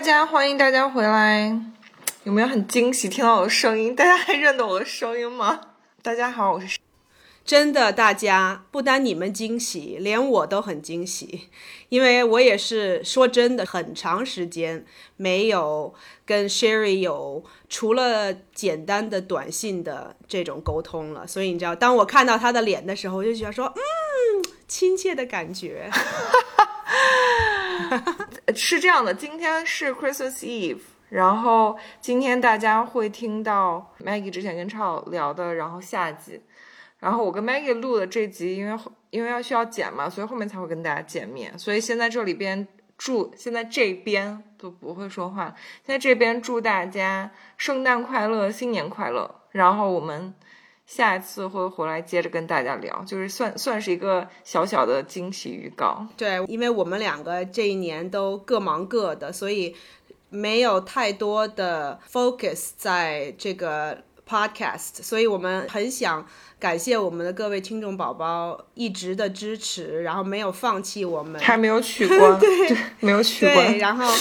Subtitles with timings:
[0.00, 1.60] 大家，欢迎大家回来。
[2.22, 3.94] 有没有很惊喜听到我的声音？
[3.94, 5.60] 大家还认得我的声音吗？
[6.00, 6.78] 大家好，我是
[7.44, 11.50] 真的，大家不单你们惊喜，连我都很惊喜，
[11.90, 14.86] 因为我也是说真的，很长时间
[15.18, 15.92] 没有
[16.24, 21.26] 跟 Sherry 有除了简单的短信的这种沟通了。
[21.26, 23.82] 所以你知道，当我看到他的脸的时候，我就觉得说，嗯，
[24.66, 25.90] 亲切的感觉。
[28.54, 36.40] 是这样的，今天是 Christmas Eve，然后今天大家会听到 Maggie 之前跟超聊的，然后下集，
[36.98, 38.78] 然后我跟 Maggie 录的这集，因为
[39.10, 41.58] 因为要需要剪嘛，所以后面才会跟大家见面。
[41.58, 42.66] 所以现在这里边
[42.96, 49.42] 祝，现在这边都不会说话，现在这边祝大家圣诞快乐，新年快乐。
[49.50, 50.34] 然后我们。
[50.90, 56.04] 下一次会回来接着跟大家聊，就是算算是一个小小的惊喜预告。
[56.16, 59.76] 对，因为我们两个这一年都各忙各的，所以
[60.30, 66.26] 没有太多的 focus 在这个 podcast，所以我们很想
[66.58, 74.12] 感谢我们的各位听众宝宝一直的支持，然后没有放弃我们，还没有取 关，对，没有取关，然后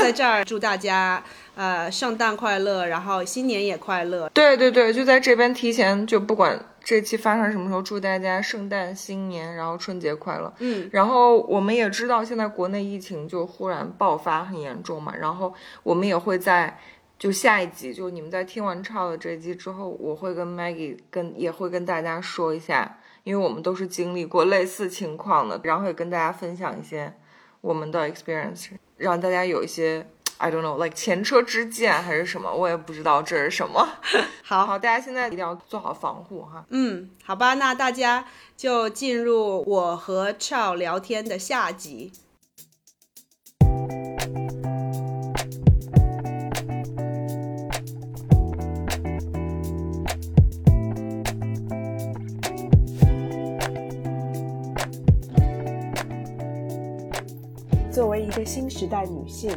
[0.00, 1.20] 在这儿祝大家。
[1.54, 4.26] 呃，圣诞快乐，然后新年也快乐。
[4.30, 10.50] 对对对，就在这边提前，就不管这期发生什么时候，祝大家圣诞、新年，然后春节快乐。
[10.60, 16.78] 嗯，然后我们也知道现在国内疫情就忽然爆发很严重嘛，然后我们也会在
[17.18, 27.12] 就下一集，就你们在听完超的这一集之后，我会跟 Maggie 跟也会跟大家说一下，因为我们都是经历过类似情况的，然后也跟大家分享一些
[27.60, 30.06] 我们的 experience，让大家有一些。
[30.42, 33.88] I don't know, like 前车之鉴还是什么，我也不知道这是什么。
[34.42, 36.66] 好好，大家现在一定要做好防护哈。
[36.70, 38.24] 嗯，好吧，那大家
[38.56, 42.10] 就进入我和 Chow 聊天的下集。
[57.92, 59.56] 作为一个新时代女性。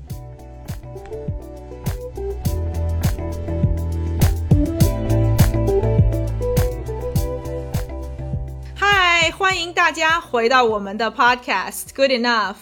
[9.41, 12.57] 欢迎大家回到我们的 podcast Good Enough，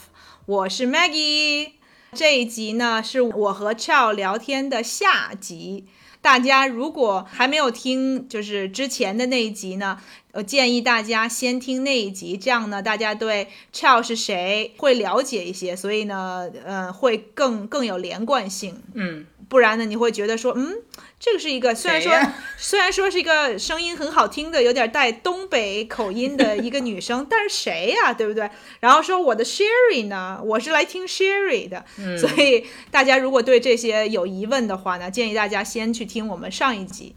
[0.45, 1.71] 我是 Maggie。
[2.13, 5.87] 这一集呢是我和 Chow 聊天的下集。
[6.21, 9.99] 大家如果还没有听，就是之前的那一集呢，
[10.31, 18.81] 我建议大家先听那一集，这样呢，大家对 Chow 是谁会了解一些，所以呢，呃，会更更有连贯性。
[18.93, 19.25] 嗯。
[19.49, 20.75] 不然呢，你会觉得说，嗯，
[21.19, 22.13] 这个是一个虽然说
[22.57, 28.49] 虽然说是一个声音很好听的，有点带东北口音的一个女生， 但是谁呀，对不对？
[28.79, 31.83] 然后说我的 Sherry 呢，我是来听 Sherry 的，
[32.17, 37.15] 所以大家如果对这些有疑问的话呢，建议大家先去听我们上一集。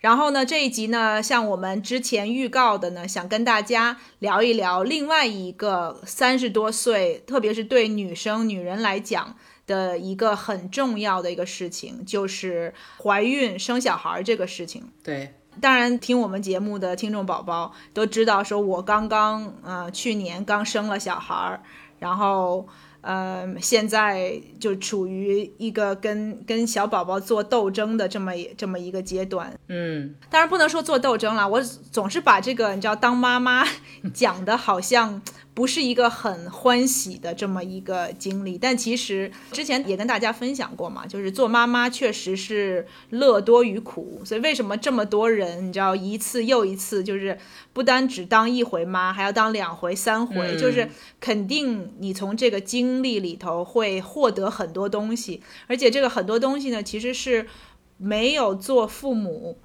[0.00, 9.36] 然后呢，这一集呢，像我们之前预告的呢，想跟大家聊一聊另外一个三十多岁，特别是对女生、女人来讲。
[9.72, 14.82] 的一个很重要的一个事情就是怀孕生小孩这个事情。
[15.02, 21.60] 对，当然听我们节目的听众宝宝都知道，说我刚刚呃去年刚生了小孩儿，
[21.98, 22.68] 然后
[23.00, 29.58] 呃现在就处于一个跟跟小宝宝做斗争的这么这么一个阶段。
[29.68, 31.60] 嗯，当然不能说做斗争了，我
[31.90, 33.64] 总是把这个你知道当妈妈
[34.12, 35.22] 讲的好像。
[35.54, 47.36] 不是一个很欢喜的这么一个经历，但其实之前也跟大家分享过嘛，就是做妈妈确实是乐多于苦，所以为什么这么多人，你知道一次又一次，就是
[47.74, 50.88] 不单只当一回妈，还要当两回、三回，就是
[51.20, 57.46] 肯定你从这个经历里头会获得很多东西，而且这个很多东西呢，其实是
[57.98, 59.58] 没有做父母，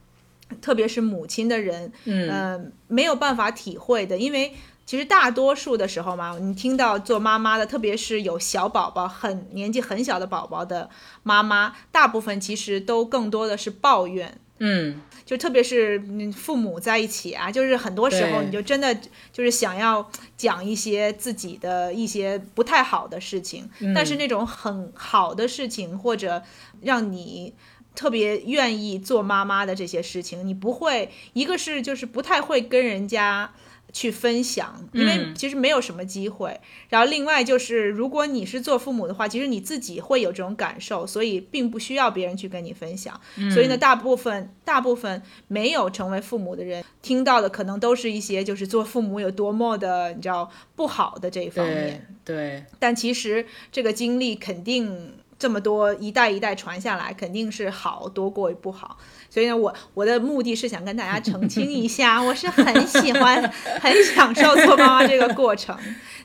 [0.62, 4.51] 特别是母亲的人，嗯，没有办法体会的，因为。
[4.88, 10.89] 其实大多数的时候嘛，你听到做妈妈的，特别是有小宝宝、很年纪很小的宝宝的
[11.22, 14.39] 妈妈，大部分其实都更多的是抱怨。
[14.60, 16.01] 嗯，就特别是
[16.36, 18.95] 父母在一起啊，就是很多时候你就真的
[19.31, 26.42] 就是想要讲一些自己的一些不太好的事情，但是那种很好的事情或者
[26.81, 27.54] 让你。
[27.95, 33.51] 特别愿意做妈妈的这些事情，你不会，一个是就是不太会跟人家
[33.97, 36.61] 去分享，因为嗯其实没有什么机会。
[36.89, 43.19] 然后另外就是，如果你是做父母的话，其实你自己会有这种感受，所以并不需要别人去跟你分享。
[43.51, 52.07] 所以呢，大部分大部分没有成为父母的人听到的，可能都是一些就是做父母有多么的你知道不好的这一方面。
[52.23, 59.00] 对对，但其实这个经历肯定这么多一代一代传下来，肯定是好多过于不好。
[59.29, 63.41] 所以呢，我我的目的是想跟大家澄清一下，我是很喜欢、
[63.81, 65.77] 很享受做妈妈这个过程。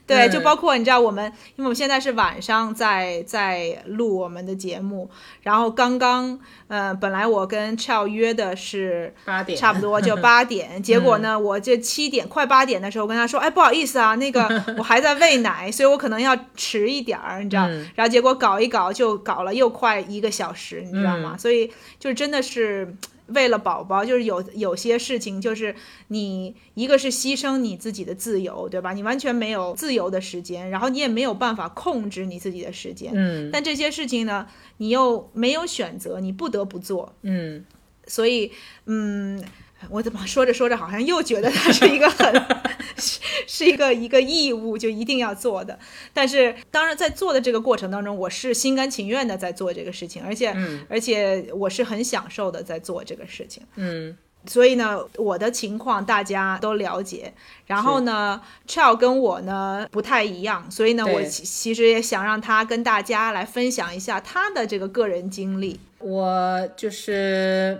[0.04, 5.08] 对，就嗯包括你知道，我们因为我们现在是晚上在在录我们的节目，
[5.42, 14.42] 然后刚刚呃，本来我跟 Chow 约的是八点差不多就八点， 结果呢，我这七点快八点的时候跟他说，哎，不好意思啊，那个
[14.76, 17.68] 我还在喂奶，所以我可能要迟一点儿，你知道？
[17.68, 21.34] 嗯然后结果搞一搞就搞了又快一个小时，你知道吗？
[21.36, 21.70] 嗯所以
[22.00, 22.91] 就是真的是。
[23.28, 25.74] 为了宝宝，就是有有些事情，就是
[26.08, 28.92] 你一个是牺牲你自己的自由，对吧？
[28.92, 33.12] 你完全没有自由的时间，然后你也没有办法控制你自己的时间。
[33.14, 34.46] 嗯但这些事情呢，
[34.78, 37.14] 你又没有选择，你不得不做。
[37.22, 37.64] 嗯，
[38.06, 38.50] 所以，
[38.86, 39.42] 嗯，
[39.90, 42.34] 我怎么说着说着，好像又觉得它是一个很
[42.96, 45.78] 是是一个一个义务，就一定要做的。
[46.12, 53.62] 但是，当然在做的这个过程当中，我是心甘情愿的在做这个事情，而且、嗯而且我是很享受的在做这个事情。
[53.76, 57.32] 嗯所以呢，我的情况大家都了解。
[57.64, 65.78] 然后呢 c h a o 跟我呢不太一样，所以呢，我其其实也想让他跟大家来分享一下他的这个个人经历。
[66.00, 67.78] 我就是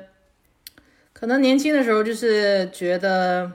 [1.22, 3.52] 可能年轻的时候就是觉得，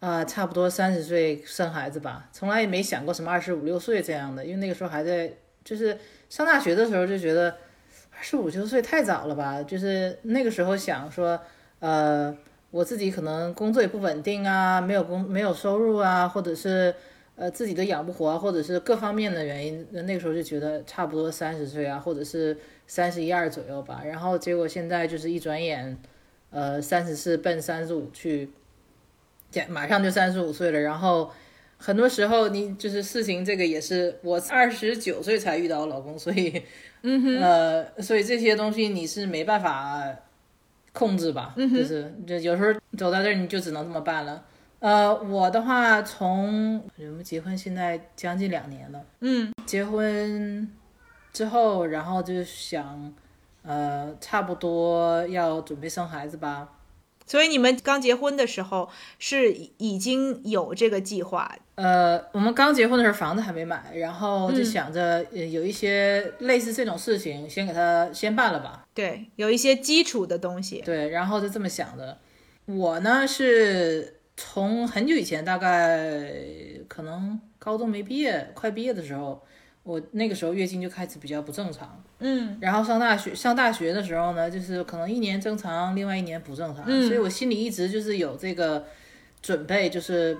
[0.00, 5.32] 呃，差不多三十岁生孩子吧，从来也没想过什么二十五六岁这样的，因为那个时候还在
[5.64, 5.96] 就是
[6.28, 7.56] 上大学的时候就觉得
[8.10, 11.40] 二十五六岁太早了吧，就是那个时候想说，
[11.78, 12.36] 呃，
[12.70, 16.94] 我自己可能工作也不稳定啊，没有工没有收入啊，或者是。
[17.36, 24.02] 呃，自己都养不活，或者是各方面的原因，那个时候就觉得差不多三十岁啊，或者是三十一二左右吧。
[24.04, 25.96] 然后结果现在就是一转眼，
[26.50, 28.50] 呃，三十四奔三十五去，
[29.68, 30.80] 马上就三十五岁了。
[30.80, 31.30] 然后
[31.76, 36.62] 很多时候你就是事情，这个也是我 二十九岁才遇到我老公，所以，
[37.02, 40.02] 嗯哼，呃，所以这些东西你是没办法
[40.92, 41.54] 控制吧？
[41.56, 44.44] 嗯、就是就有时候走到这儿你就只能这么办了。
[44.80, 50.68] 呃，我的话从我们结婚现在将近两年了，嗯，结婚
[51.32, 53.12] 之后，然后就想，
[53.68, 56.68] 呃，差不多要准备生孩子吧。
[57.26, 58.88] 所以你们刚结婚的时候
[59.18, 68.86] 是已经有这个计划，呃，我们刚结婚的时候房子还没买，然后就想着呃有一些类似这种事情，先给他先办了吧。
[68.94, 70.80] 对，有一些基础的东西。
[70.80, 72.16] 对，然后就这么想的。
[72.64, 76.32] 我呢是从很久以前，大概
[76.88, 79.44] 可能高中没毕业，快毕业的时候，
[79.88, 81.98] 我那个时候月经就开始比较不正常。
[82.18, 82.58] 嗯。
[82.60, 87.06] 然后上大学，上大学的时候呢，就是可能一年正常，另外一年不正常，嗯。
[87.06, 88.84] 所以我心里一直就是有这个
[89.40, 90.36] 准备，就是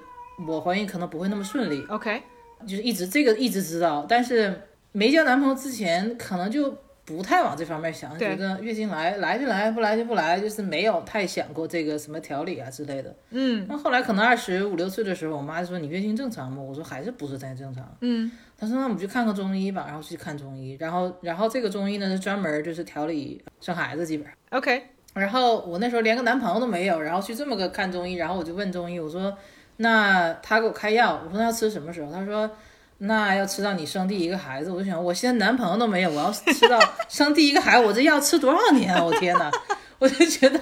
[0.47, 2.23] 我怀孕可能不会那么顺利，，OK，
[2.67, 4.55] 就是一直这个一直知道，但是
[4.93, 6.77] 没交男朋友之前，可能就
[7.09, 13.17] 不太往这方面想，觉得月经来来就来，不来就不来，就是没有太想过这个什么调理啊之类的。
[13.31, 16.61] 嗯那后来可能二十五六岁的时候，我妈就说你月经正常吗？
[16.61, 17.97] 我说还是不是太正常。
[18.03, 24.35] 嗯她说那我们去看看中医吧，然后去看中医，然后然后这个中医呢是专门就是调理生孩子基本上。
[24.51, 24.83] ，OK，
[25.15, 29.35] 然后我那时候连个男朋友都没有，然后去这么个看中医，然后我就问中医，我说
[29.79, 32.13] 那他给我开药，我说那要吃什么时候？
[32.13, 32.51] 他说
[32.99, 34.71] 那要吃到你生第一个孩子。
[34.71, 36.79] 我就想我现在男朋友都没有，我要吃到
[37.09, 39.03] 生第一个孩子，我这药吃多少年啊？
[39.03, 39.51] 我天哪！
[39.99, 40.61] 我就觉得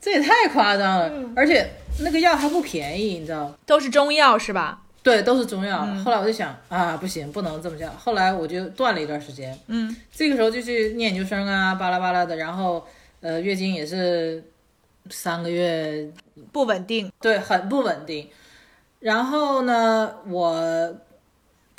[0.00, 3.54] 这也太夸张了，而且那个药还不便宜，你知道。
[3.66, 4.80] 都是中药是吧？
[5.02, 5.86] 对，都是中药。
[6.02, 7.90] 后来我就想啊，不行，不能这么叫。
[7.90, 9.58] 后来我就断了一段时间。
[9.66, 12.36] 嗯，这个时候就去念研究生啊，巴拉巴拉的。
[12.36, 12.86] 然后
[13.20, 14.42] 呃，月经也是
[15.10, 16.08] 三个月，
[16.50, 17.12] 不稳定。
[17.20, 18.28] 对，很不稳定。
[19.00, 20.94] 然后呢，我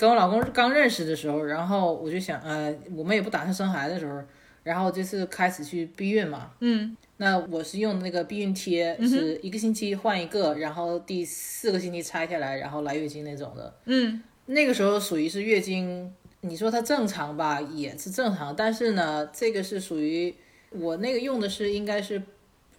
[0.02, 4.20] 跟我老公刚认识的时候，然后我就想，呃，我们也不打算生孩子的时候，
[4.64, 6.50] 然后这次开始去避孕嘛。
[6.60, 13.72] 嗯那我是用那个避孕贴，是一个星期换一个，然后第四个星期拆下来，然后来月经那种的。
[13.86, 20.34] 嗯那个时候属于是月经，你说它正常吧，也是正常，但是呢，这个是属于
[20.72, 22.20] 我那个用的是应该是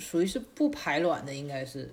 [0.01, 1.89] 属于是不排卵的，应该是，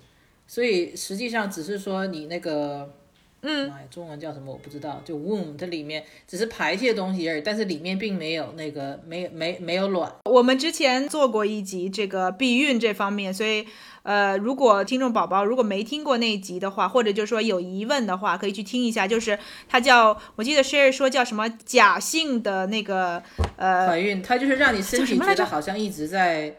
[0.48, 2.92] 所以实际上只是说你那个
[3.42, 10.12] 嗯，妈呀，中文叫什么我不知道，就 womb 这里面只是排泄东西而已，但是里面并没有那个没没没有卵。
[10.24, 13.66] 我们之前做过一集这个避孕这方面，所以
[14.02, 19.06] 呃，如果听众宝宝如果没听过那一集的话，或者就是说有疑问的话，可以去听一下。
[19.06, 23.22] 就是它叫，我记得 Sherry 说叫什么假性的那个
[23.56, 26.56] 呃怀孕，它就是让你身体觉得好像一直在。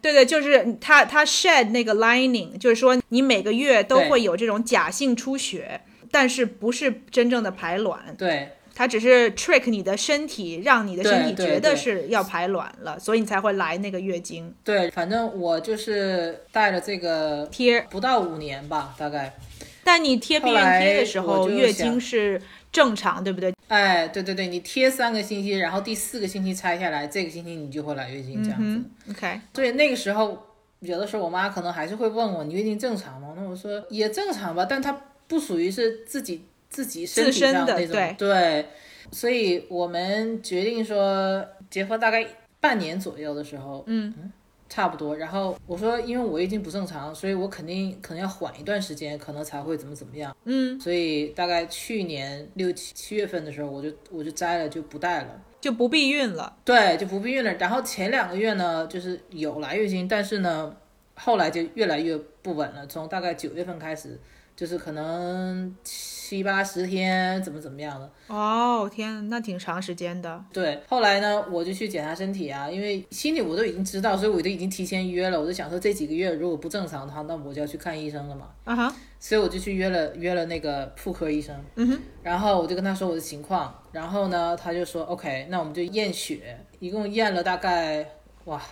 [0.00, 5.82] 对对，就是它它 shed 那个 lining，就是说你每个月都会有这种假性出血。
[6.12, 14.54] 但是不是真正的排卵，对，它只是 trick 你的身体，让你的身体觉得是要排卵了，所以你才会来那个月经。
[14.62, 19.34] 对，反正我就是带了这个贴，不到五年吧，大概。
[19.82, 22.40] 但你贴避孕贴的时候，月经是
[22.70, 23.54] 正常，对不对？
[23.68, 29.10] 哎，对对对，你贴三个星期，然后第四个星期拆下来，这个星期你就会来月经，这样子。
[29.10, 29.40] OK。
[29.54, 30.46] 所以那个时候，
[30.80, 33.32] 有的时候我妈可能还是会问我，你月经正常吗？
[33.34, 34.94] 那我说也正常吧，但她。
[35.28, 38.66] 不属于是自己自己身体上那种，对，
[39.10, 42.26] 所以我们决定说结婚大概
[42.60, 44.32] 半年左右的时候，嗯，
[44.68, 45.16] 差不多。
[45.16, 50.80] 然后我说，因为我月经不正常，所以我肯定可能要缓一段时间，可能才会怎么怎么样，嗯。
[50.80, 56.56] 所以大概去年六七七月份的时候，我就我就摘了，就不戴了，就不避孕了。
[56.64, 57.52] 对，就不避孕了。
[57.54, 60.74] 然后前两个月呢，就是有来月经，但是呢，
[61.14, 62.86] 后来就越来越不稳了。
[62.86, 64.18] 从大概九月份开始。
[64.62, 68.08] 就是可能七八十天，怎么怎么样的？
[68.28, 70.40] 哦，天，那挺长时间的。
[70.52, 75.40] 对，后来呢，我就去检查身体啊，因为心里我都已经知道，所以我都已经提前约了。
[75.40, 78.50] 我就想说，这几个月如果不正常的话，那我就要去看医生了嘛。
[78.62, 78.94] 啊哈。
[79.18, 81.56] 所以我就去约了约了那个妇科医生。
[81.74, 81.98] 嗯哼。
[82.22, 88.08] 然后我就跟他说我的情况，然后呢，他就说 OK，那我们就验血，一共验了大概
[88.44, 88.62] 哇。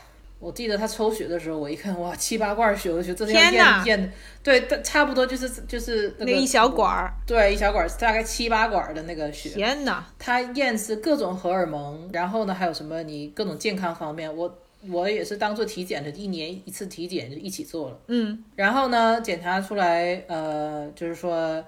[0.40, 9.50] 我记得他抽血的时候，我一看，哇，七八罐血，我觉得这是要验验，对，差不多就是就是那个一小管儿，对，一小管儿，大概七八管的那个血。
[9.50, 17.98] 天呐，他验是各种荷尔蒙，然后呢，还有什么你各种健康方面，我我也是当做体检的，一年一次体检就一起做了。
[18.06, 21.62] 嗯，然后呢，检查出来，呃，就是说，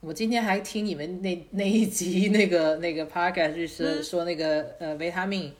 [0.00, 5.50] 我今天还听你们那那一集那个那个 podcast 就是说那个呃维他命。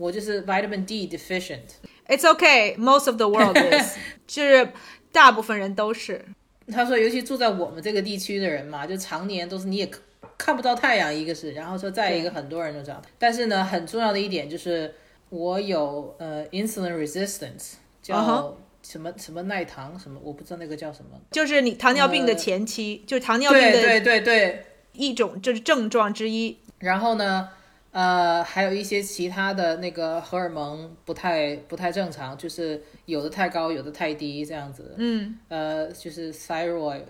[0.00, 1.76] 我就是 vitamin D deficient。
[2.08, 4.72] It's okay, most of the world is，就是
[5.12, 6.24] 大部分人都是。
[6.72, 9.90] 他说，尤其住在我们这个地区的人嘛，就常年都是你也
[10.38, 13.02] 看不到太阳，一个是，然后说再一个很多人都这样。
[13.18, 14.94] 但是呢，很重要的一点就是
[15.28, 21.20] 我有呃 insulin resistance，叫什么什么耐糖什么，我不知道那个叫什么。
[21.30, 24.64] 就是你糖尿病的前期，就是糖尿病的对对对
[24.94, 26.56] 一种就是症状之一。
[26.78, 27.50] 然后呢？
[27.92, 34.94] 呃，还有一些其他的那个荷尔蒙不太不太正常，就是有的太高，有的太低，这样子。
[34.98, 37.02] 嗯，呃，就是 thyroid，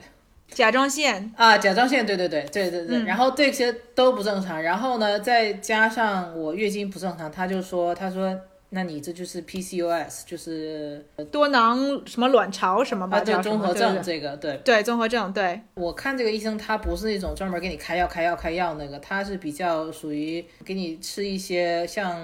[0.48, 3.04] 甲状腺啊，甲状腺，对对对对对对。
[3.04, 8.40] 然后这些都不正常，然后呢，再加上我月经不正常，他就说，他说。
[8.72, 13.18] 那你这就是 PCOS，就是多囊什么卵巢什么吧？
[13.18, 15.32] 就综合症这个，对对，综合症。
[15.32, 22.16] 对，我看这个医生，他不是那种专门给你开药、开药、开药那个，他是比较属于给你吃一些像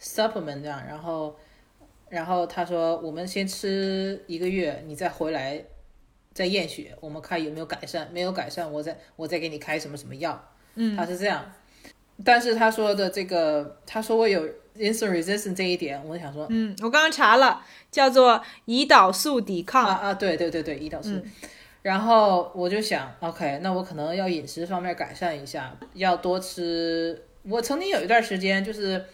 [0.00, 1.34] supplement 这样，然后，
[2.08, 5.60] 然后他说我们先吃一个月，你再回来
[6.32, 10.40] 再验血，我们看有没有改善，没有改善，我再我再给你开什么什么药。
[10.76, 11.44] 嗯，他是这样，
[12.24, 14.48] 但是他说的这个，他说我有。
[14.80, 21.10] Insulin resistance 这一点，我想说，嗯，我刚刚查了，叫做胰岛素抵抗啊啊，对对对对，胰岛素。
[21.82, 27.22] 然后我就想，OK，那我可能要饮食方面改善一下，要多吃。
[27.42, 29.04] 我曾经有一段时间，就是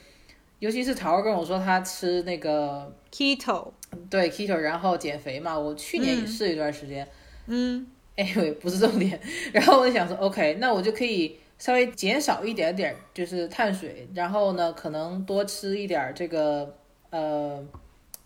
[0.59, 3.69] 尤其是桃儿跟我说他吃那个 keto，
[4.09, 5.59] 对 keto，然后减肥嘛。
[5.59, 7.07] 我去年也试一段时间，
[7.47, 8.25] 嗯，哎，
[8.61, 9.21] 不是重点。
[9.53, 11.39] 然后我就想说，OK，那我就可以。
[11.59, 16.77] 稍微减少一点点就是碳水，然后呢，可能多吃一点这个
[17.11, 17.65] 呃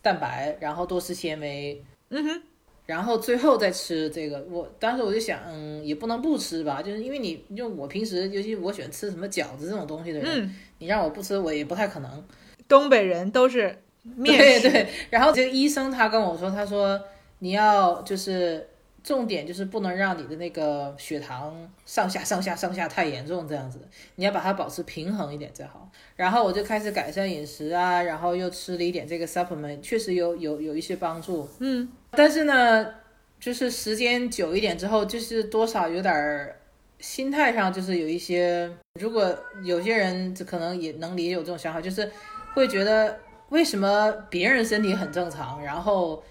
[0.03, 2.43] 蛋白，然后多吃纤维，嗯哼，
[2.87, 4.45] 然后最后再吃这个。
[4.51, 12.25] 我当时我就想，嗯，也不能不吃吧，就是因为你就我平时，尤其我喜欢吃什么饺子这种东西的人，你让我不吃，我也不太可能。
[12.67, 17.01] 东北人都是面对对，然后这个医生他跟我说，他说
[17.39, 18.67] 你要就是。
[19.03, 21.55] 重点就是不能让你的那个血糖
[21.87, 23.81] 上下上下上下太严重，这样子，
[24.17, 25.91] 你要把它保持平衡一点最好。
[26.17, 31.49] 然后我就开始改善饮食啊，然后又吃了一点这个 supplement，确实有有有一些帮助。
[31.61, 32.95] 嗯，但是呢，
[33.39, 36.57] 就是时间久一点之后，就是多少有点儿
[36.99, 42.11] 心态上就是有一些，如果有些人可能也能理解有这种想法，就是
[42.55, 46.23] 会觉得为什么别人身体很正常，然后。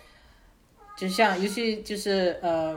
[1.00, 2.76] 就像，尤其就是呃，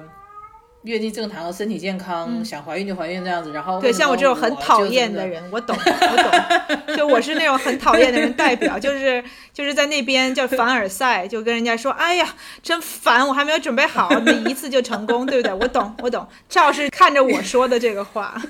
[0.83, 3.53] 月经正常、身体健康，想怀孕就怀孕这样子。
[3.53, 15.53] 然后嗯对，像我这种很讨厌的人，我懂，我懂，就我是那种很讨厌的人代表，就 是就是在那边叫凡尔赛，就跟人家说，哎呀，真烦，我还没有准备好，每一次就成功，对不对？
[15.55, 18.41] 我懂，我懂，赵是看着我说的这个话，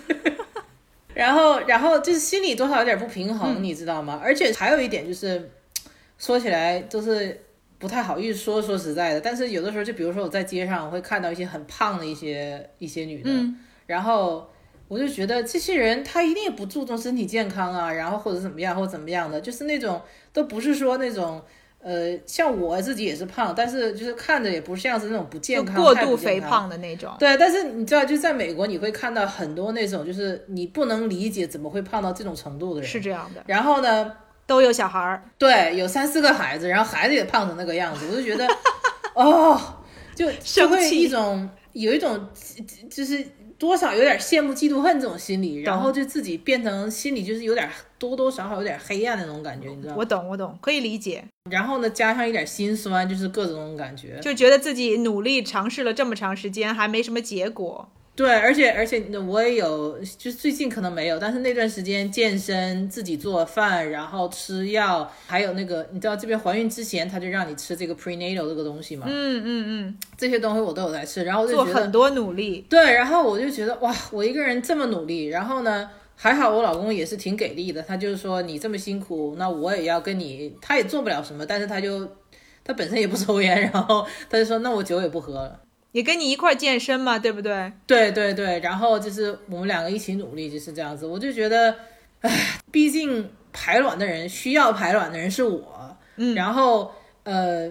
[1.15, 4.21] 然后，然后就是心里多少有点不平衡，嗯你知道吗？
[4.23, 5.51] 而且还有一点就是，
[6.19, 7.39] 说起来就是
[7.83, 14.49] 不太好意思说，说实在的，但是有的时候，就比如说我在街上我会看到一些很胖的一些一些女的，嗯然后
[14.87, 20.01] 我就觉得这些人她一定也不注重身体健康啊，然后或者怎么样或者怎么样的，就是那种
[20.33, 21.43] 都不是说那种。
[21.85, 27.13] 呃，像我自己也是胖，但是就是看着也不像是那种不健康、过度肥胖的那种。
[27.19, 32.89] 对，但是你知道，就在美国，你会看到很多那种，就是你不能理解怎么会胖到这种程度的人。
[32.89, 34.13] 是这样的，然后呢，
[34.47, 38.47] 都有小孩儿，对，有三四个孩子，然后孩子也胖成那个样子，我就觉得，
[39.15, 39.61] 哦，
[40.15, 42.29] 就 就会一种有一种
[42.91, 43.25] 就是
[43.59, 47.69] 多少有点羡慕嫉妒恨这种心理，然后就自己变成心里就是有点
[47.99, 49.97] 多多少少有点黑暗那种感觉，你知道吗？
[49.99, 54.19] 我懂，我懂，可以理解，然后呢，加上一点心酸，就是各种感觉。
[54.21, 57.89] 就觉得自己努力尝试了这么长时间，还没什么结果。
[58.15, 72.67] 对，而且而且我也有，就是最近可能没有，但是那段时间健身、自己做饭，然后吃药，还有那个你知道这边怀孕之前他就让你吃这个 prenatal 这个东西嘛，嗯嗯嗯这些东西我都有在吃，然后我嗯，就觉得做很多努力。
[72.69, 82.07] 对，然后我就觉得哇，我一个人这么努力，然后呢，还好我老公也是挺给力的，他就是说你这么辛苦，那我也要跟你，他也做不了什么，但是他就
[82.63, 85.59] 他本身也不抽烟，然后他就说那我酒也不喝了。
[85.93, 87.73] 也跟你一块健身嘛，对不对？
[87.87, 91.07] 对对对，然后就是我们两个一起努力，就是这样子。
[91.07, 91.77] 我就觉得，
[92.21, 96.91] 唉，毕竟排卵的人需要排卵的人是我，嗯然后
[97.25, 97.71] 呃，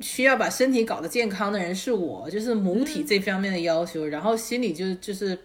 [0.00, 4.04] 需要把身体搞得健康的人是我，就是母体这方面的要求。
[4.06, 5.38] 然后心里就就是，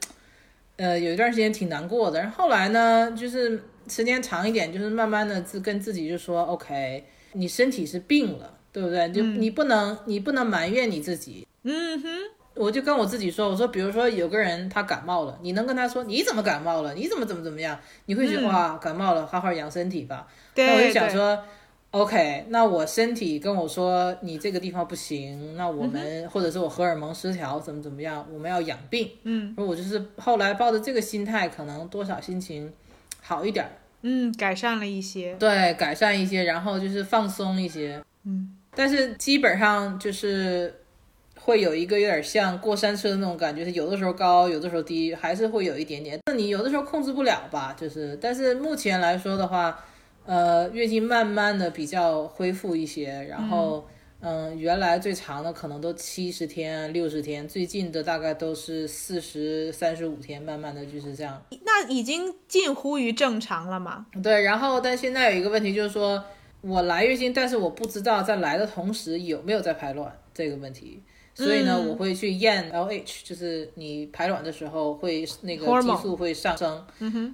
[0.77, 2.19] 呃，有一段时间挺难过的。
[2.19, 9.11] 然后后来呢，就是时间长一点，就是慢慢的自跟自己就说，OK，你身体是病了，对不对？
[9.11, 12.07] 就你不能你不能埋怨你自己，嗯哼，
[12.55, 16.93] 我就跟我自己说，我说，比如说有个人他感冒了，你能跟他说你怎么感冒了？
[16.93, 17.79] 你怎么怎么怎么样？
[18.05, 20.27] 你会觉得、哇，感冒了，好好养身体吧。
[20.53, 21.43] 对，那我就想，说
[21.91, 29.09] ，OK，那我身体跟我说你这个地方不行，那我们、或者是我荷尔蒙失调怎么怎么样，我们要养病。
[29.23, 32.71] 嗯我就是后来抱着这个心态，可能多少心情
[33.21, 33.69] 好一点，
[34.01, 35.35] 嗯，改善了一些。
[35.35, 38.01] 对，改善一些，然后就是放松一些。
[38.23, 40.78] 嗯，但是基本上就是
[41.49, 46.19] 会有一个有点像过山车的那种感觉，是有的时候高，有的时候低，还是会有一点点。
[46.27, 47.75] 那你有的时候控制不了吧？
[47.79, 49.83] 就是，但是目前来说的话，
[50.25, 53.87] 呃，月经慢慢的比较恢复一些，然后。
[54.21, 61.41] 嗯，原来最长的可能都七十天、六十天，最近的大概都是四十三十五天，慢慢的就是这样。
[61.63, 64.07] 那已经近乎于正常了嘛？
[64.21, 66.21] 对，然后但现在有一个问题就是说，
[66.59, 71.01] 我来月经，但是我不知道在来的同时有没有在排卵这个问题，
[71.39, 76.85] 所以呢，嗯我会去验 LH，就是你排卵的时候会那个激素会上升。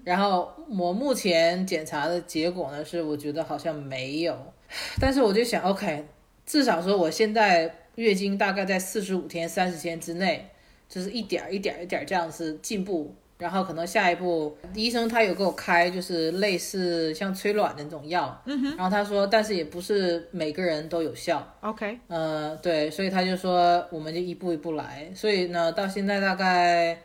[0.03, 4.37] 然后我目前检查的结果呢是，我觉得好像没有，
[5.01, 6.05] 但是我就想，OK，
[6.45, 10.47] 至少说我现在月经大概在四十五天、三十天之内，
[10.87, 13.15] 就是一点儿一点儿一点儿这样子进步。
[13.37, 25.11] 然后可能下一步，医生他有给我开就是类似像催卵的那种药，嗯哼，然后他说，但是也不是每个人都有效，OK，呃，对，所以他就说我们就一步一步来。
[25.13, 26.97] 所以呢，到现在大概，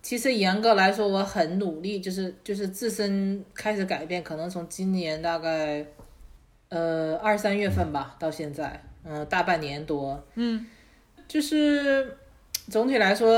[0.00, 5.84] 其实严格来说，我很努力，就是就是自身开始改变，可能从今年大概，
[6.70, 10.64] 呃二三月份吧，到现在，嗯、大半年多，嗯，
[11.28, 12.16] 就是
[12.70, 13.30] 总体来说。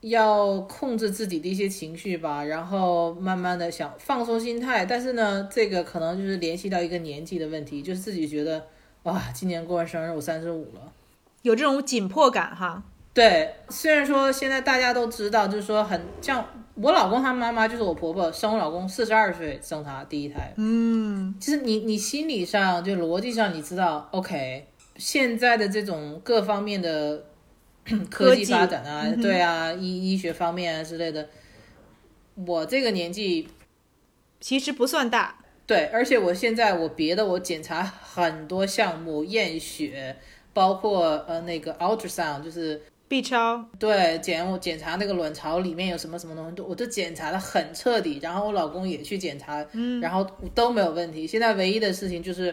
[0.00, 8.66] 要控制自己的一些情绪吧，然后慢慢的想放松心态，但是呢，这个可能就是联系到一个年纪的问题，就是自己觉得
[9.02, 10.92] 哇，今年过完生日我三十五了。
[11.42, 12.82] 有这种紧迫感哈。
[13.12, 24.64] 对，虽然说现在大家都知道，就是说很像我老公他妈妈，就是我婆婆生我老公四十二岁生他第一胎，嗯，就是你你心理上就逻辑上你知道，OK，
[24.96, 27.24] 现在的这种各方面的
[28.10, 31.28] 科技发展啊，对啊，医医学方面啊之类的，
[32.46, 33.48] 我这个年纪
[34.40, 35.36] 其实不算大。
[35.66, 40.16] 对，而且我现在我别的我检查很多项目，验血，
[40.52, 48.18] 包括呃那个 ultrasound，就是 B 超，对检我检查那个卵巢里面有什么什么东西，都我都检查的很彻底。
[48.20, 51.24] 然后我老公也去检查，嗯，然后都没有问题。
[51.24, 52.52] 现在唯一的事情就是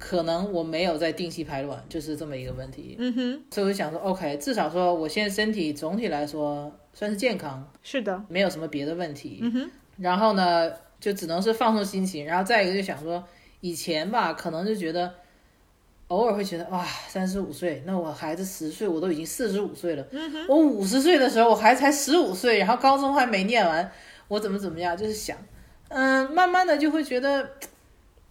[0.00, 2.96] 可能我没有在定期排卵，就是这么一个问题。
[2.98, 9.40] 嗯哼，所以我想说，OK，至少说我现在身体总体来说算是健康，是的，没有什么别的问题。
[9.42, 12.24] 嗯哼，然后呢，就只能是放松心情。
[12.24, 13.22] 然后再一个就想说，
[13.60, 15.12] 以前吧，可能就觉得
[16.08, 20.06] 偶尔会觉得哇，三十五岁，那我孩子十岁，我都已经四十五岁了。
[20.12, 23.92] 嗯哼，我五十岁的时候，我还才十五岁，然后高中还没念完，
[24.28, 24.96] 我怎么怎么样？
[24.96, 25.36] 就是想，
[25.88, 27.50] 嗯，慢慢的就会觉得，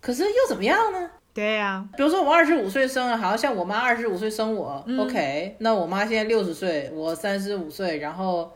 [0.01, 1.11] 可是又怎么样呢？
[1.39, 8.51] 对呀、比如说我二十五岁生了，好像我妈二十五岁生我、o 嗯 k 那我妈现在六十岁，我三十五岁，然后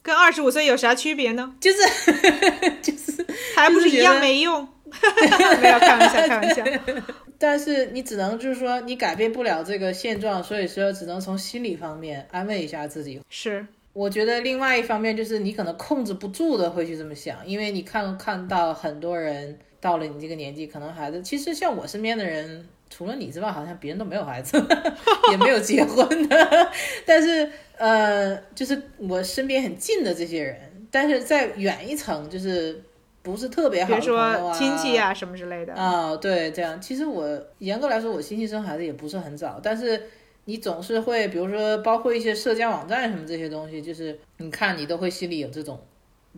[0.00, 1.52] 跟二十五岁有啥区别呢？
[1.58, 2.12] 就是
[2.80, 4.62] 就是，还不是一样没用？
[5.60, 6.62] 没有，开玩笑，开玩笑。
[7.36, 13.20] 但是你只能就是说你改变不了这个现状，所以说只能从心理方面安慰一下自己。
[13.28, 24.56] 是，我觉得另外一方面就是你可能控制不住的会去这么想，因为你看看到很多人到了你这个年纪，可能孩子其实像我身边的人，除了你之外，好像别人都没有孩子，
[25.30, 26.72] 也没有结婚的。
[27.04, 30.58] 但是呃，就是我身边很近的这些人，
[30.90, 32.82] 但是在远一层，就是
[33.20, 35.74] 不是特别比如好的亲戚啊什么之类的。
[35.74, 40.02] 啊、对，这样其实我严格来说，我亲戚生孩子也不是很早，但是
[40.46, 45.78] 你总是会，比如说包括一些社交网站什么这些东西，就是你看你都会心里有这种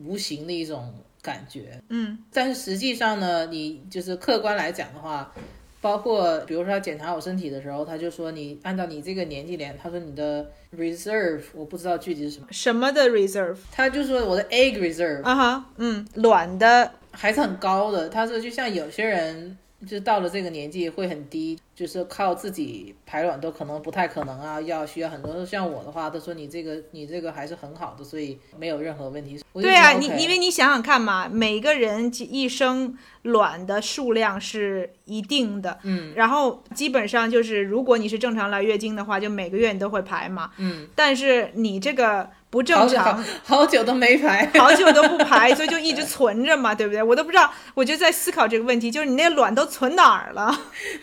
[0.05, 0.93] 无形的一种
[1.27, 5.33] 感觉，嗯，但是实际上呢，你就是客观来讲的话。
[5.79, 10.45] 包括比如说他检查我身体的时候，他就说你按照你这个年纪连，他说你的
[10.77, 18.09] reserve 我不知道具体是什么，什么的 reserve 他就说我的 egg reserve 啊哈，嗯，卵的，还是很高的。
[18.09, 25.45] 他说，就像有些人就到了这个年纪会很低，就是靠自己排卵都可能不太可能啊，要需要很多。
[25.45, 29.39] 像我的话，他说你这个你这个还是很好的，所以没有任何问题。
[29.53, 43.23] 对啊，你因为你想想看嘛，每个人一生卵的数量是一定的，嗯，然后基本上就是如果你是正常来月经的话，就每个月你都会排嘛，嗯，但是你这个不正常。
[43.45, 44.47] 好久都没排。
[44.59, 47.03] 好久都不排，所以就一直存着嘛，对不对？
[47.03, 50.59] 我都不知道，我就在思考这个问题，就是你那卵都存哪儿了，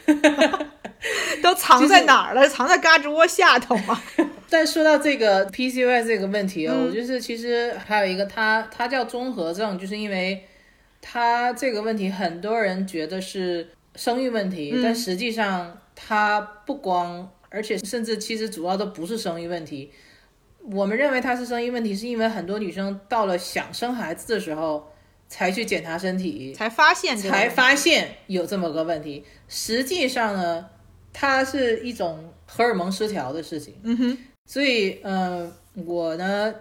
[1.41, 2.47] 都藏在哪儿了？
[2.49, 4.01] 藏在嘎吱窝下头吗？
[4.49, 10.45] 但说到这个 PCOS 这个问题啊，嗯我就是其实还有一个，它它叫综合症，就是因为
[11.01, 19.91] 它这个问题很多人觉得是生育问题，嗯但实际上它不光，而且甚至其实主要都不是生育问题。
[20.71, 24.93] 我们认为它是生育问题，是因为很多女生到了想生孩子的时候
[25.27, 29.25] 才去检查身体，才发现才发现有这么个问题。
[29.49, 30.65] 实际上呢，
[31.13, 33.75] 它是一种荷尔蒙失调的事情。
[33.83, 35.49] 嗯哼，所以，呃，
[35.85, 36.53] 我呢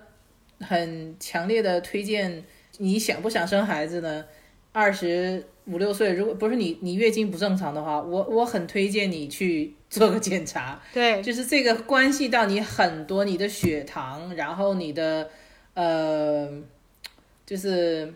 [0.61, 2.45] 很强烈的推荐，
[2.79, 4.25] 你想不想生孩子呢？
[4.75, 15.29] 二十五六岁，如果不是你你月经不正常的话，我我很推荐你去做个检查，对，就是这个关系到你很多你的血糖，然后你的
[15.75, 16.49] 呃，
[17.45, 18.15] 就是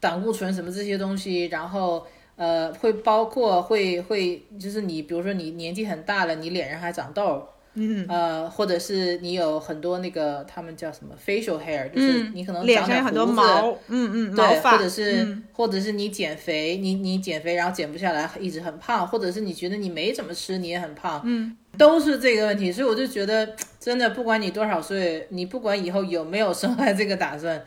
[0.00, 2.04] 胆固醇什么这些东西，然后
[2.40, 22.72] 呃会包括会会就是你比如说你年纪很大了，你脸上还长痘，嗯，呃，或者是你有很多那个他们叫什么 facial hair，就是嗯你可能脸上有很多毛，嗯嗯，毛对，或者是、嗯或者是你减肥，你你减肥然后减不下来，一直很胖，或者是你觉得你没怎么吃，你也很胖，嗯，都是这个问题。
[22.72, 27.62] 所以我就觉得，真的不管你多少岁，你不管以后有没有生孩子这个打算，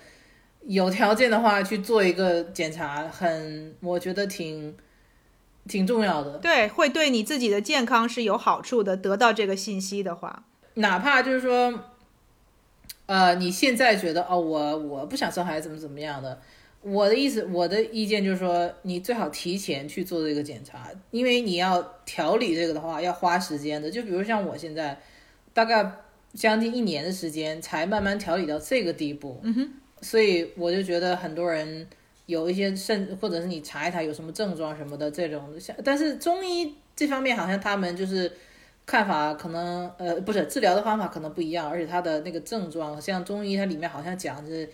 [0.65, 4.75] 有条件的话去做一个检查，很我觉得挺
[5.67, 6.37] 挺重要的。
[6.37, 8.95] 对，会对你自己的健康是有好处的。
[8.95, 10.45] 得到这个信息的话，
[10.75, 11.79] 哪怕就是说，
[13.05, 16.41] 呃，你现在觉得哦，我我不想生孩子，怎么怎么样的，
[16.81, 23.89] 我的意思，我的意见就是说，你最好提前去做这个检查，因为你要调理这个的话，要花时间的。
[23.91, 24.99] 就比如像我现在，
[25.53, 25.91] 大概
[26.33, 29.39] 将近一年的时间，才慢慢调理到这个地步。
[29.43, 29.69] 嗯哼，
[30.03, 31.87] 所以我就觉得很多人
[32.27, 38.31] 有一些甚，或者是你查一查有什么症状什么的这种，像但是中医这方面好像他们就是。
[38.85, 44.69] 看法可能呃不是治疗的方法可能不一样，而且它的那个症状，像中医它里面好像讲是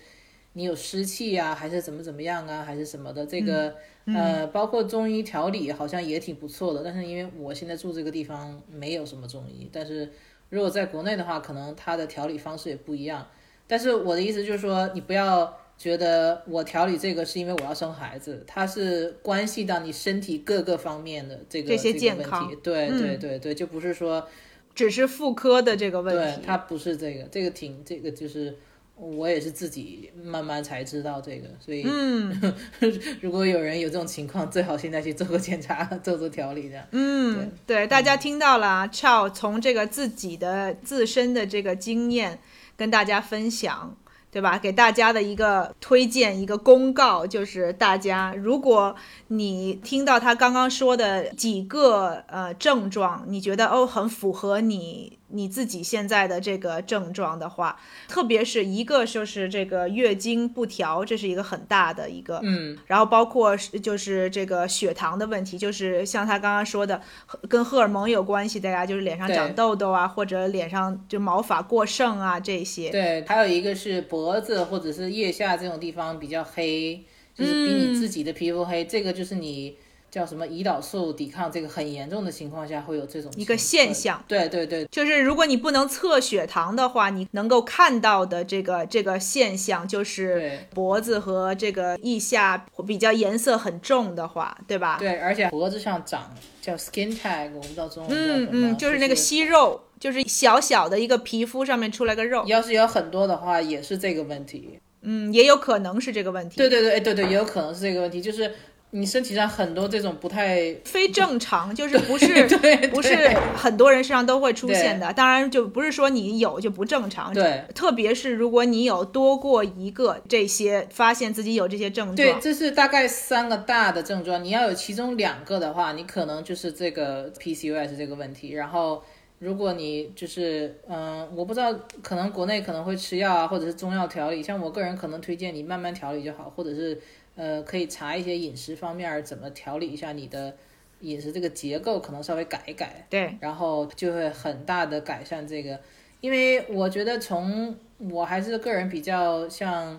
[0.53, 3.23] 你有湿气啊，还是怎么怎么样啊，还是什么的。
[3.23, 10.11] 这个、呃，包括中医调理好像也挺不错的，但是因为我现在住这个地方没有什么中医，但是
[10.49, 13.27] 如果在国内的话，可能它的调理方式也不一样。
[13.69, 22.55] 但是我的意思就是说，你不要觉得我调理这个是因为我要生孩子，它是关系到你身体各个方面的这个健康题。
[22.63, 23.19] 对对嗯。
[23.19, 24.27] 对对，就不是说
[24.73, 26.21] 只是妇科的这个问题。
[26.21, 28.57] 对题，它不是这个，这个挺这个就是
[28.95, 32.55] 我也是自己慢慢才知道这个，所以嗯。
[33.21, 36.87] 如果有人有这种情况，最好现在去做个检查，做做调理的。
[36.91, 42.39] 嗯，对，大家听到了啊，Chow 从这个自己的自身的这个经验
[42.79, 43.95] 跟大家分享。
[44.31, 44.59] 对吧？
[44.59, 48.95] 给大家的一个推荐，一个公告，就是大家，如果
[49.29, 67.01] 你听到他刚刚说的几个呃症状，你觉得哦很符合你你自己现在的这个症状的话，特别是一个就是这个月经不调，这是一个很大的一个，嗯，然后包括是就是这个血糖的问题，就是像他刚刚说的，
[67.47, 72.89] 跟荷尔蒙有关系的呀，就是脸上长痘痘啊，或者脸上就毛发过剩啊这些。
[72.89, 79.77] 对，还有一个是脖子或者是腋下这种地方比较黑，就是比你自己的皮肤黑，这个就是你
[80.11, 84.23] 叫什么胰岛素抵抗这个很严重的情况下会有这种一个现象。
[84.27, 94.97] 对对对就是如果你不能测血糖的话，你能够看到的这个这个现象，就是脖子和这个腋下比较颜色很重的话，对吧？
[94.99, 104.79] 对，而且脖子上长叫 skin tag，我不知道中文嗯，嗯，就是那个息肉，就是小小的一个皮肤上面出来个肉，要是有很多的话，也是这个问题。
[105.01, 106.57] 嗯，也有可能是这个问题。
[106.57, 108.53] 对对对，哎对对，也有可能是这个问题，就是
[108.91, 113.15] 你身体上很多这种不太非正常， 就是不是对不是
[113.55, 115.13] 很多人身上都会出现的。
[115.13, 117.31] 当然，就不是说你有就不正常。
[117.33, 128.53] 对，特别是如果你有多过一个这些，发现自己有这些症状，对，这是大概三个大的症状，你要有其中两个的话，你可能就是这个 PCOS 这个问题。
[128.53, 129.03] 然后，
[129.37, 131.71] 如果你就是嗯，我不知道，
[132.01, 134.41] 可能国内可能会吃药啊，或者是中药调理。
[134.41, 136.99] 像我个人可能推荐你慢慢调理就好，或者是
[137.39, 140.53] 呃，可以查一些饮食方面怎么调理一下你的
[140.99, 143.05] 饮食这个结构，可能稍微改一改。
[143.09, 145.79] 对，然后就会很大的改善这个，
[146.19, 149.97] 因为我觉得从我还是个人比较像，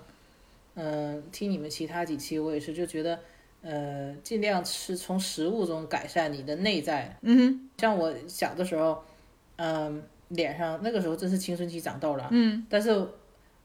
[0.74, 3.18] 嗯、听你们其他几期我也是就觉得，
[3.62, 7.16] 呃，尽量吃从食物中改善你的内在。
[7.22, 9.02] 嗯像我小的时候，
[9.56, 12.90] 嗯、脸上那个时候真是青春期长痘了，嗯，但是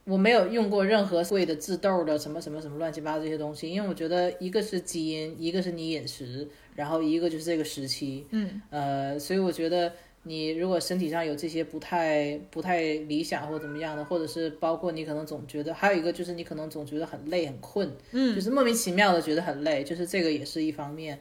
[0.05, 9.91] 我没有用过任何贵的治痘的什么什么什么乱七八糟这些东西，因为我觉得一个是基因，一个是你饮食，然后一个就是这个时期，嗯，呃，所以我觉得
[10.23, 21.19] 你如果身体上有这些不太不太理想或怎么样的，或者是包括你可能总觉得，还有一个就是你可能总觉得很累很困，嗯，就是莫名其妙的觉得很累，就是这个也是一方面，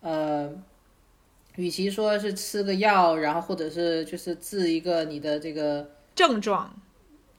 [0.00, 0.52] 呃。
[1.56, 6.68] 与其说是吃个药，然后或者是就是治一个你的这个症状，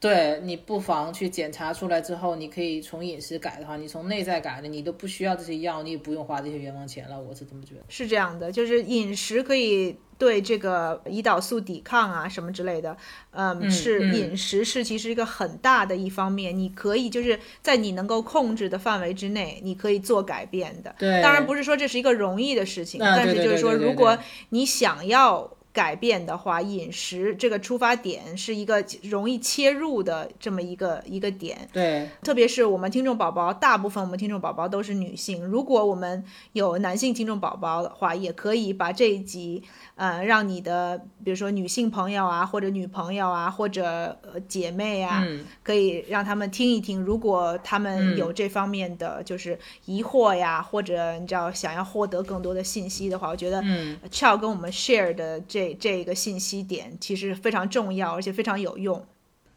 [0.05, 7.19] 对你不妨去检查出来之后，你可以从饮食改的话，你从内在改的，你都不需要这些药，你也不用花这些冤枉钱了。
[7.19, 7.81] 我是这么觉得。
[7.89, 12.95] 是这样的，就是饮食可以对这个胰岛素抵抗啊什么之类的，
[13.31, 20.93] 嗯，是饮食是其实一个很大的一方面，你可以就是在你能够控制的范围之内，你可以做改变的。
[20.99, 24.17] 对当然不是说这是一个容易的事情，啊但是就是说，如果
[24.49, 25.51] 你想要。
[25.75, 35.45] 改变的话，饮食这个出发点是一个容易切入的这么一个一个点，对，特别是我们听众宝宝，大部分我们听众宝宝都是女性。
[35.45, 39.61] 如果我们有男性听众宝宝的话，也可以把这一集，
[39.95, 43.83] 呃，让你的比如说女性朋友啊，或者女朋友啊，或者
[44.21, 47.01] 呃姐妹啊，嗯，可以让他们听一听。
[47.01, 59.01] 如果他们嗯有这方面的就是疑惑呀，或者你知道想要获得更多的信息的话，我觉得嗯 Chow 跟我们 share 的这这个信息点其实非常重要，而且非常有用。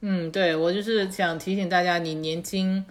[0.02, 2.86] 嗯，对我就是想提醒大家，你年轻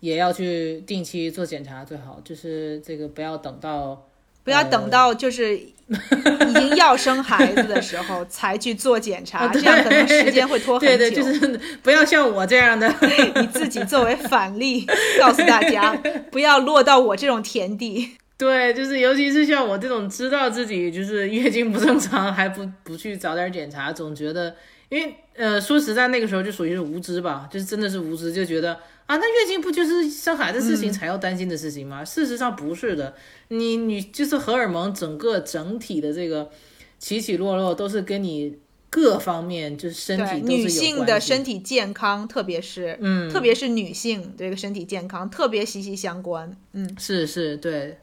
[0.00, 4.06] 也要去定期做检查，最好就是这个不要等到
[4.44, 5.58] 不要等到就是
[6.48, 10.96] 已经要生孩子的时候才去做检查，这样可能时间会拖很久。
[10.96, 12.92] 对对，就是不要像我这样的。
[13.36, 14.86] 你自己作为反例，
[15.18, 15.92] 告诉大家
[16.30, 18.16] 不要落到我这种田地。
[18.38, 24.56] 对，就是尤其是像我这种知道自己就是月经不正常还不不去早点检查，总觉得，
[24.88, 28.74] 因为呃说实在那个时候就属于是无知吧，就是真的是无知，就觉得
[29.06, 32.04] 啊那月经不就是生孩子事情才要担心的事情吗？
[32.04, 33.14] 事实上不是的，
[33.48, 36.50] 你你就是荷尔蒙整个整体的这个
[36.98, 38.58] 起起落落都是跟你
[38.90, 46.54] 各方面就是身体女性的身体健康，特别是嗯特别是女性这个身体健康特别息息相关。
[46.72, 47.98] 嗯，是是对，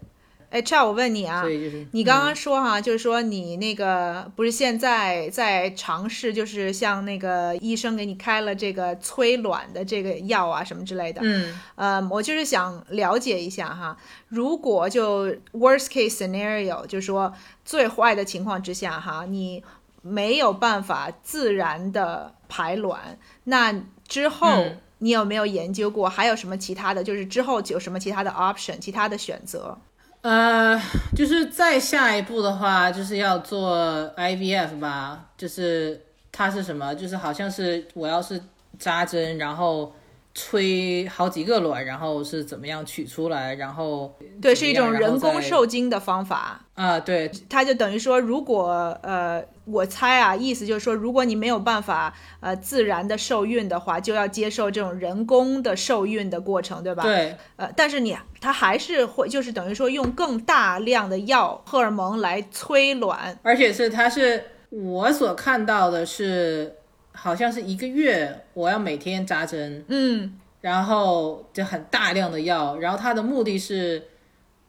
[0.49, 11.21] 哎，这样我问你啊所，以就是你刚刚说哈，就是说你那个不是现在在尝试，就是像那个医生给你开了这个催卵的这个药啊什么之类的。
[11.23, 13.95] 嗯呃，我就是想了解一下哈，
[14.27, 17.33] 如果就 worst case scenario，就是说
[17.63, 19.63] 最坏的情况之下哈，你
[20.01, 24.47] 没有办法自然的排卵，那之后。
[24.49, 26.09] 嗯你有没有研究过？
[26.09, 27.01] 还有什么其他的？
[27.01, 29.77] 就是之后有什么其他的 option，其他的选择？
[30.21, 30.79] 呃，
[31.15, 33.77] 就是再下一步的话，就是要做
[34.17, 36.01] IVF 吧，就是
[36.31, 36.93] 它是什么？
[36.93, 38.41] 就是好像是我要是
[38.77, 39.93] 扎针，然后
[40.41, 46.65] 吹好几个卵，然后是怎么样取出来，然后对，是一种人工受精的方法。
[46.75, 57.03] 啊，对它就等于说，如果呃，我猜啊，意思就是说，如果你没有办法呃自然的受孕的话，就要接受这种人工的受孕的过程，对吧？。
[57.03, 66.77] 对呃，但是你它还是会，就是等于说用更大量的药荷尔蒙来催卵，而且是它是我所看到的是，
[67.19, 74.01] 好像是一个月我要每天扎针，嗯，然后就很大量的药，然后它的目的是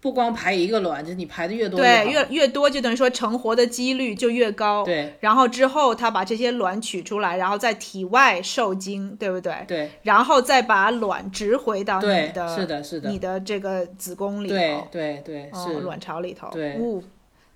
[0.01, 4.83] 不光排一个卵，就是你排的越多对，越越多就等于说成活的几率就越高。。
[4.85, 9.55] 对然后之后他把这些卵取出来，然后在体外受精，对不对？
[9.69, 14.55] 对然后再把卵植回到你，的是的，是的你，的这个子宫里头。
[14.55, 16.49] 对对对哦、是，卵巢里头。
[16.51, 17.03] 对哦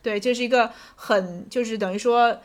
[0.03, 2.39] 对，这是一个很，就是等于说，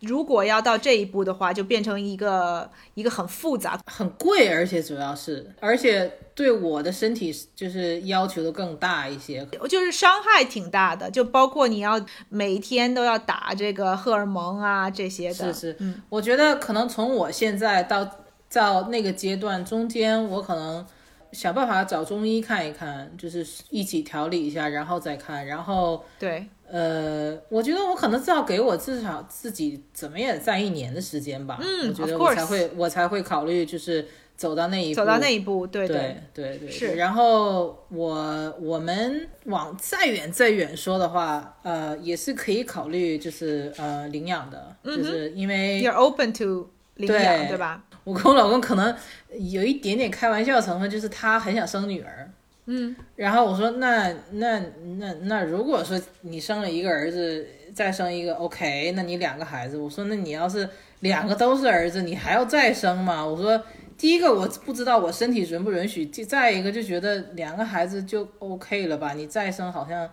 [0.00, 3.78] 如果要到这一步的话，就变成一个一个很复杂。
[3.86, 9.44] 很贵，而且主要是，而且对我的身体就是要求的更大一些。
[9.68, 15.52] 就是伤害挺大的，就包括你要每天都要打这个荷尔蒙啊这些的。
[15.52, 18.08] 是是，嗯，我觉得可能从我现在到
[18.52, 20.86] 到那个阶段中间，我可能
[21.32, 36.58] 想办法找中医看一看，就是一起调理一下，然后再看，然后对，呃，我觉得我可能至少给我至少自己怎么也在一年的时间吧，嗯我觉得我才会我才会考虑就是走到那一步，走到那一步，对对对。
[36.58, 36.94] 对是。
[36.94, 47.48] 然后我我们往再远再远说的话，呃，也是可以考虑就是呃领养的，就是因为，you're open to 领养，对。
[47.48, 47.82] 对吧？
[48.04, 48.94] 我跟我老公可能
[49.38, 52.30] 有一点点开玩笑成分，就是他很想生女儿。
[52.70, 54.60] 嗯，然后我说那那
[54.98, 60.68] 那那如果说你生了一个儿子，再生一个 OK，那你两个孩子，我说那你要是
[61.00, 63.24] 两个都是儿子，你还要再生吗？
[63.24, 63.58] 我说
[63.96, 70.06] 第一个我不知道我身体允不允许，再一个就觉得两个孩子就 OK 了吧，你再生好像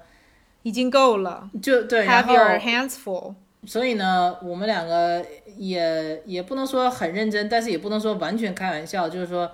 [0.63, 3.35] 已经够了就对，然，have your hands full。
[3.67, 5.25] 所以呢，我们两个
[5.57, 9.51] 也也不能说很认真，但是也不能说完全开玩笑，就是说，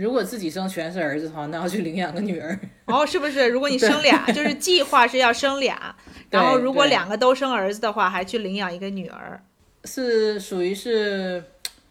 [0.00, 2.58] 如果自己生全是儿子的话，那要去领养个女儿。
[2.86, 3.48] 哦，是不是？
[3.48, 5.94] 如果你生俩，就是计划是要生俩，
[6.30, 9.38] 然后如果两个都生儿子的话，还去领养一个女儿。
[9.84, 11.44] 是属于是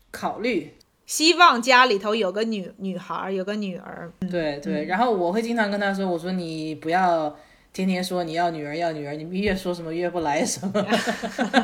[0.10, 0.74] 考虑，
[1.06, 4.12] 希望家里头有个女女孩儿，有个女儿。
[4.32, 4.86] 对对。
[4.86, 7.38] 然后我会经常跟他说，我说你不要
[7.72, 10.84] 天天说你要女儿要女儿，你越说什么越不来什么。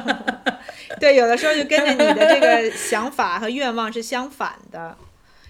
[1.02, 4.96] 对，有的时候就跟着你的这个想法和愿望是相反的。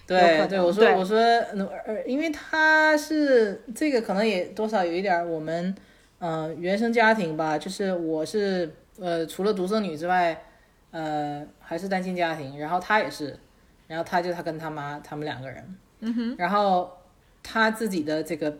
[0.06, 5.74] 对对，我说我说，呃，呃因为他是这个可能也多少有一点我们，
[6.20, 10.40] 呃，原生家庭吧，就是我是呃除了独生女之外，
[10.92, 13.36] 呃还是单亲家庭，然后他也是，
[13.88, 16.88] 然后他就他跟他妈他们两个人，嗯哼，然后
[17.42, 18.56] 他自己的这个，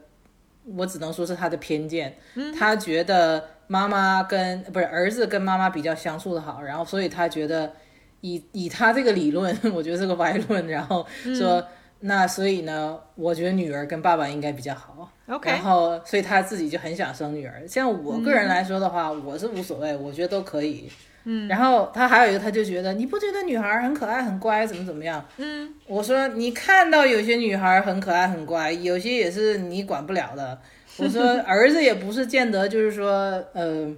[0.74, 2.16] 我只能说是他的偏见，
[2.59, 7.72] 他觉得妈妈跟不是儿子跟妈妈比较相处的好，然后所以他觉得。
[8.34, 11.06] 以以他这个理论， 我觉得是个歪论，然后
[11.38, 11.64] 说、
[12.00, 15.10] 那所以呢，我觉得女儿跟爸爸应该比较好。
[15.28, 17.66] OK，然后所以他自己就很想生女儿。
[17.66, 20.88] 像我个人来说的话，我是无所谓，我觉得都可以。
[21.24, 25.24] 嗯，然后他还有一个，他就觉得你不觉得女孩很可爱、很乖，怎么怎么样？
[25.38, 30.56] 嗯，我说你看到有些女孩很可爱、很乖，有些也是你管不了的。
[30.98, 33.10] 我说 儿子也不是见得就是说，
[33.52, 33.92] 呃，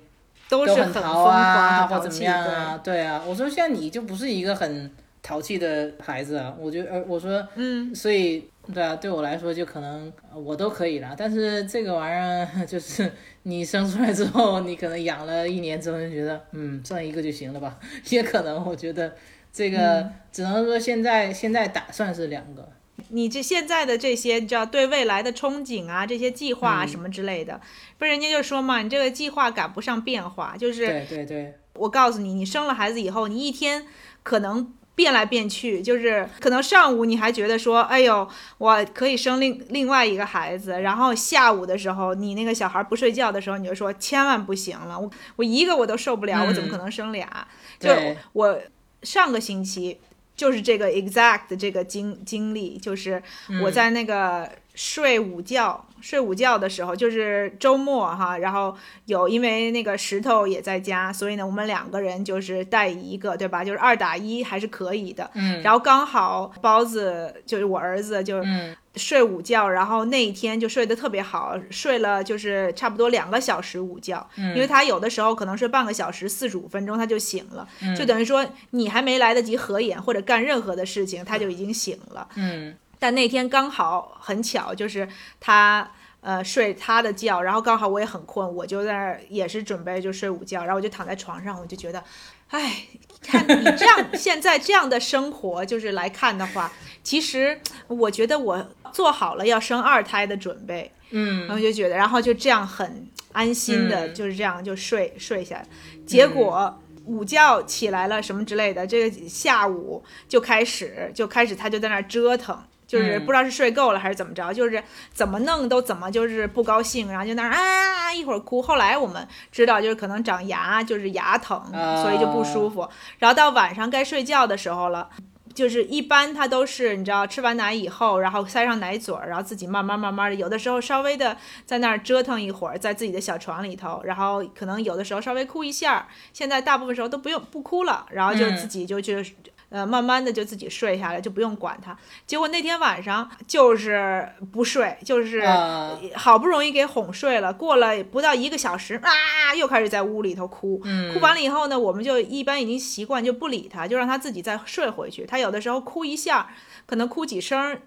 [0.49, 1.87] 都很很淘啊。
[1.87, 2.81] 或怎么样啊？
[2.83, 4.91] 对啊，我说像你就不是一个很
[5.23, 13.11] 淘气的孩子啊，我觉得，呃，我说，嗯，所以对啊，对我来说就可能呃我都可以了，但是这个玩意儿 就是
[13.43, 17.79] 你生出来之后，你可能养了一年之后就觉得，嗯，生一个就行了吧，
[18.11, 19.13] 也可能我觉得
[19.53, 22.69] 这个、嗯只能说现在现在打算是两个，
[23.09, 27.61] 你这现在的这些，你知道对未来的憧憬啊，这些计划啊什么之类的，
[27.97, 30.55] 不是人家就说嘛，你这个计划赶不上变化。
[30.59, 33.87] 就是对对对，我告诉你，你生了孩子以后，你一天
[34.23, 47.47] 可能变来变去，就是可能上午你还觉得说，哎呦，我可以生另另外一个孩子，然后下午的时候，你那个小孩不睡觉的时候，你就说千万不行了，我我一个我都受不了，我怎么可能生俩？
[47.79, 47.91] 就
[48.33, 48.61] 我
[49.05, 50.01] 上个星期
[50.39, 53.21] 就是这个 exact 这个经经历，就是
[53.61, 54.49] 我在那个
[54.79, 58.73] 睡午觉，睡午觉的时候就是周末哈，然后
[59.07, 63.65] 有因为那个石头也在家，所以呢，我们两个人就是带一个，对吧？
[63.65, 65.29] 就是二打一还是可以的。
[65.35, 65.61] 嗯。
[65.63, 68.77] 然后刚好包子就是我儿子就是嗯。
[68.95, 74.55] 睡午觉，然后那一天就睡得特别好，睡了就是差不多两个小时午觉，嗯。
[74.55, 77.97] 因为他有的时候可能睡半个小时，四十五分钟他就醒了，嗯。
[77.97, 82.29] 就等于说你还没来得及合眼或者干任何的事情，他就已经醒了。
[82.37, 85.09] 嗯但那天刚好很巧，就是
[85.41, 85.91] 他
[86.21, 92.03] 呃睡他的觉，然后刚好我也很困，我就在那儿也是准备就睡午觉，然后我就躺在床上，我就觉得，
[92.49, 92.85] 哎，
[93.23, 96.73] 看你这样现在这样的生活，就是来看的话，
[97.03, 105.63] 其实我觉得我做好了要生二胎的准备，嗯然后就觉得，然后就这样很安心的，嗯就是这样就睡睡下，
[106.07, 106.81] 结果。
[107.09, 114.83] 午觉起来了什么之类的，这个下午就开始就开始他就在那儿折腾，就是嗯不知道是睡够了还是怎么着，就是
[115.13, 118.61] 怎么弄都怎么就是不高兴，然后就那儿啊一会儿哭。
[118.61, 122.89] 后来我们知道就是可能长牙，就是牙疼，哦所以就不舒服。
[123.19, 125.09] 然后到晚上该睡觉的时候了。
[125.55, 131.37] 就是一般他都是你知道吃完奶以后，然后塞上奶嘴儿，然后自己慢慢慢慢的，有的时候稍微的
[131.67, 139.35] 在那儿折腾一会儿，在自己的小床里头，然后可能有的时候稍微哭一下，现在大部分时候都不用不哭了，然后就嗯自己就去。
[139.71, 141.97] 呃，慢慢的就自己睡下来，就不用管他。
[142.27, 150.81] 结果那天晚上就是不睡，就是啊好不容易给哄睡了，过了不到一个小时啊，又开始在屋里头哭。
[150.85, 155.27] 嗯哭完了以后呢，我们就一般已经习惯就不理他，就让他自己再睡回去。
[155.27, 156.49] 他有的时候哭一下，
[156.87, 157.83] 可能哭几声儿，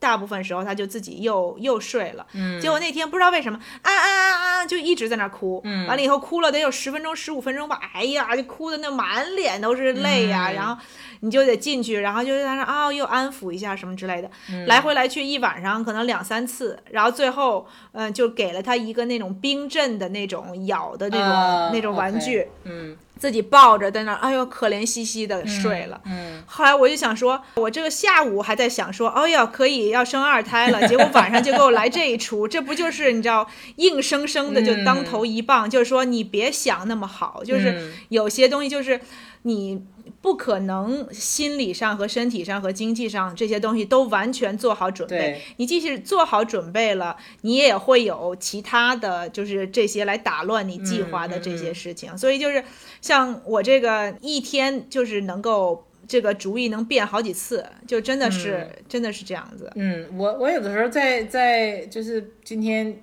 [0.00, 2.26] 大部分时候他就自己又又睡了。
[2.32, 5.60] 嗯结果那天不知道为什么啊啊啊啊，就一直在那儿哭。
[5.64, 7.78] 嗯完了以后哭了得有十分钟、十五分钟吧。
[7.94, 10.76] 哎呀，就哭的那满脸都是泪呀、嗯然后
[11.20, 22.48] 你就得进去，然后就在那儿啊、又安抚一下什么之类的，嗯来回来去一晚上可能两三次，然后最后嗯、呃就给了他一个那种冰镇的那种咬的那种、啊那种玩具。
[22.64, 26.00] 嗯自己抱着在那儿，哎呦，可怜兮兮的睡了。
[26.06, 33.46] 嗯后来我就想说，我这个下午还在想说，哎呀，可以要生二胎了，结果晚上就给我来这一出，这不就是你知道，
[33.76, 38.98] 硬生生的就当头一棒，就是说你别想那么好，就是嗯有些东西就是
[39.42, 39.84] 你。
[40.22, 45.42] 不可能心理上和身体上和经济上这些东西都完全做好准备对。
[45.56, 52.16] 你即使做好准备了，你也会有其他的就是这些来打乱你计划的这些事情。
[52.18, 52.62] 所以就是
[53.00, 59.72] 像我这个一天就是能够这个主意能变好几次，就真的是、真的是这样子。
[59.76, 63.02] 嗯，我我有的时候在在就是今天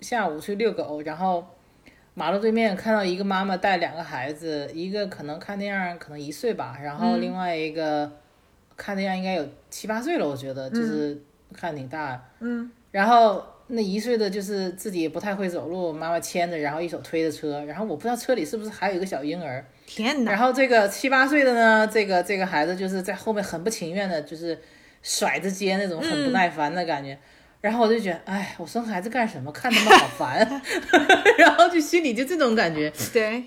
[0.00, 1.44] 下午去遛狗，然后
[2.18, 8.10] 马路对面看到一个妈妈带两个孩子，一个可能看那样可能一岁吧，然后另外一个
[8.74, 12.24] 看那样应该有七八岁了，我觉得就是看挺大。
[12.40, 19.62] 嗯，然后那一岁的就是自己也不太会走路，妈妈牵着，然后一手推着车，然后我不知道车里是不是还有一个小婴儿。
[19.84, 20.30] 天哪！
[20.30, 24.58] 然后这个七八岁的呢，这个这个孩子就是在后面很不情愿的，就是
[25.02, 27.18] 甩着肩那种很不耐烦的感觉。
[27.60, 29.50] 然后我就觉得，哎，我生孩子干什么？
[29.50, 30.62] 看他们好烦，
[31.38, 32.92] 然后就心里就这种感觉。
[33.12, 33.42] 对，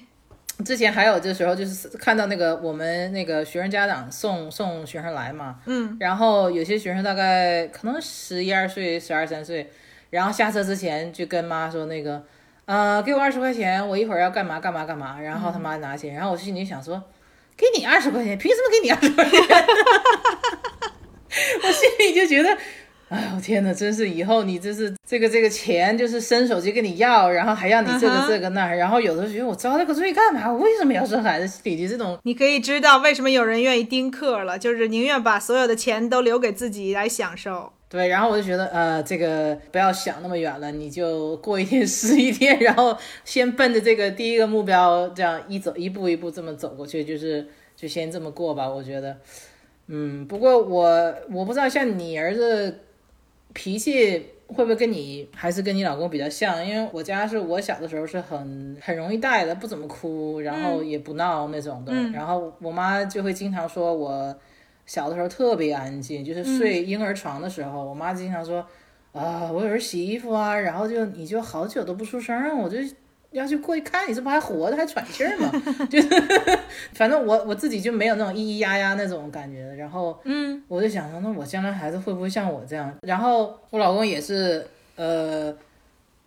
[0.66, 9.72] 之前还有这时候就是看到那个我们那个学生家长送送学生来嘛，嗯，然后有些学生大概可能十一二岁、十二三岁，
[10.10, 12.22] 然后下车之前就跟妈说那个，
[12.66, 17.02] 呃，给我二十块钱，我一会儿要干嘛干嘛干嘛，然后他妈拿钱，然后我心里想说，
[17.56, 19.40] 给你二十块钱，凭什么给你二十块钱？
[21.64, 22.58] 我心里就觉得。
[23.10, 30.52] 哎呦天哪，真是以后你这是这个这个钱就是伸手就跟你要，然后还要你这个这个那儿然后有的时候觉得我遭这个罪干嘛？
[30.52, 31.48] 我为什么要生孩子？
[31.48, 37.74] 心里就这种你可以知道为什么有人愿意丁克了，就是宁愿把所有的钱都留给自己来享受。
[37.90, 42.96] 对，然后我就觉得，呃，这个不要想那么远了，你就过一天 是一天，然后
[43.26, 48.70] 先奔着这个第一个目标，这样一走一步一步这么走过去，就是就先这么过吧。
[48.70, 49.18] 我觉得，
[49.88, 52.82] 嗯，不过我我不知道像你儿子
[53.54, 64.36] 脾气会不会跟你还是跟你老公比较像，因为我家是我小的时候是很很容易带的，不怎么哭，然后也不闹那种的，然后我妈就会经常说我。
[64.86, 68.66] 小的时候特别安静，就是睡婴儿床的时候，我妈经常说，
[69.12, 72.78] 啊，我有人洗衣服啊，然后就你就好久都不出声儿，我就
[73.32, 75.52] 要去过去看你这不还活着还喘气儿吗？
[75.90, 76.10] 就是
[76.94, 82.94] 反正我我自己就没有那种咿咿呀呀那种感觉，然后嗯，我就想说，那我将来孩子会不会像我这样？
[83.04, 84.66] 然后我老公也是，
[84.96, 85.56] 呃，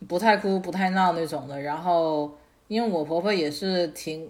[0.06, 2.32] 不太哭不太闹那种的，然后
[2.68, 4.28] 因为我婆婆也是挺。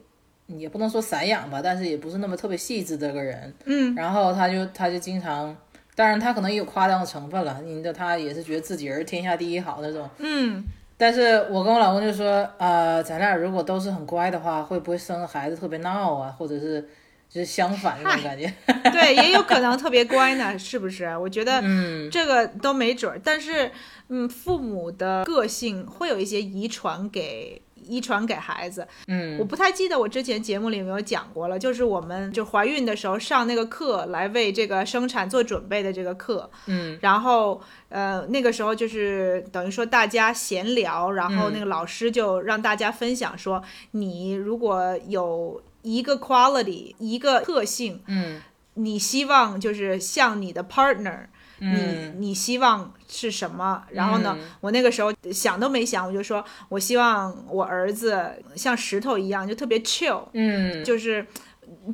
[0.59, 5.57] 也不能说散养吧，但是也不是那么特别细致的个人，嗯，然后他就他就经常
[5.95, 10.07] 当然他可能也有夸张的成分了，你的他也是觉得自己人天下第一好那种。
[10.19, 10.63] 嗯，
[11.03, 16.81] 但是我跟我老公就说，呃，咱俩如果都是很乖的话，会不会生孩子特别闹啊，或者是
[17.29, 18.47] 就是相反那种感觉？
[18.85, 21.07] 对，也有可能特别乖呢，是不是？
[21.19, 23.21] 我觉得嗯，这个都没准儿。
[23.25, 23.73] 但是，
[24.11, 27.61] 嗯，父母的个性会有一些遗传给。
[27.87, 43.63] 遗传给孩子，嗯，我不太记得我之前节目里有没有讲过了，就是我们就怀孕的时候上那个课，来为这个生产做准备的这个课，嗯，然后呃那个时候就是等于说大家闲聊，然后那个老师就让大家分享说，
[43.93, 48.41] 你如果有一个 quality 一个特性，嗯，
[48.75, 51.27] 你希望就是像你的 partner。
[51.63, 53.83] 你嗯你希望是什么？
[53.91, 61.25] 然后呢，我那个时候想都没想，我就说我希望我儿子像石头一样，就特别 chill，嗯，就是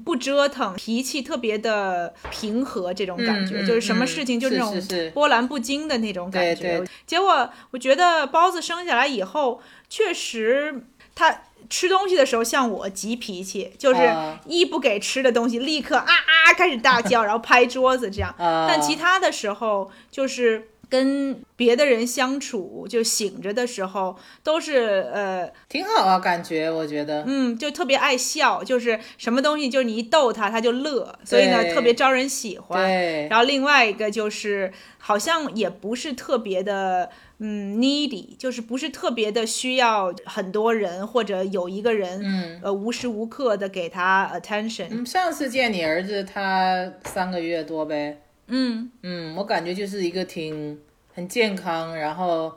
[0.05, 6.62] 不折腾，脾气特别的平和，这种感觉，就是什么嗯事情就那种波澜不惊的那种感觉。
[6.62, 11.43] 对对结果我觉得包子生下来以后，确实他。
[11.69, 14.41] 吃东西的时候像我急脾气，就是啊。
[14.47, 18.35] 一不给吃的东西，立刻啊啊开始大叫， 然后拍桌子这样。
[18.39, 32.87] 啊，但其他的时候，就是跟别的人相处，就醒着的时候，都是呃挺好啊，感觉我觉得，嗯，就特别爱笑，就是什么东西，就是你一逗他，他就乐，所以呢特别招人喜欢。
[32.87, 37.11] 对，然后另外一个就是，好像也不是特别的，
[37.41, 44.89] 嗯，needy，就是不是特别的需要很多人或者有一个人，嗯呃，无时无刻的给他 attention。
[44.91, 50.80] 嗯，上次见你儿子，他三个月多呗，嗯，嗯，我感觉就是一个挺
[51.14, 52.53] 很健康，然后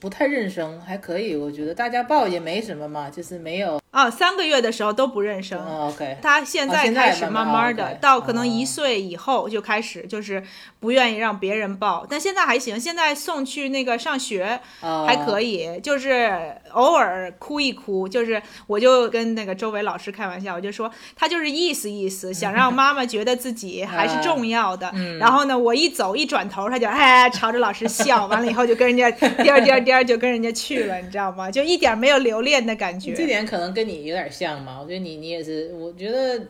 [0.00, 5.58] 不太认生，还可以，我觉得大家抱也没什么嘛，就是没有，啊，三个月的时候都不认生。
[5.58, 10.42] 哦，OK，他现在开始慢慢慢慢的到可能一哦岁以后就开始就是
[10.80, 24.90] 不愿意让别人抱，但现在还行，现在送去那个上学哦还可以，就是偶尔哭一哭，就是我就跟那个周围老师开玩笑，我就说他就是意思意思，想让妈妈觉得自己还是重要的。
[24.94, 29.10] 嗯然后呢，我一走一转头，他就哎朝着老师笑，完了以后就跟人家
[29.42, 31.50] 颠颠颠就跟人家去了，你知道吗？
[31.50, 33.12] 就一点没有留恋的感觉。
[33.14, 36.40] 这点可能跟跟你有点像嘛，我觉得你你也是，我觉得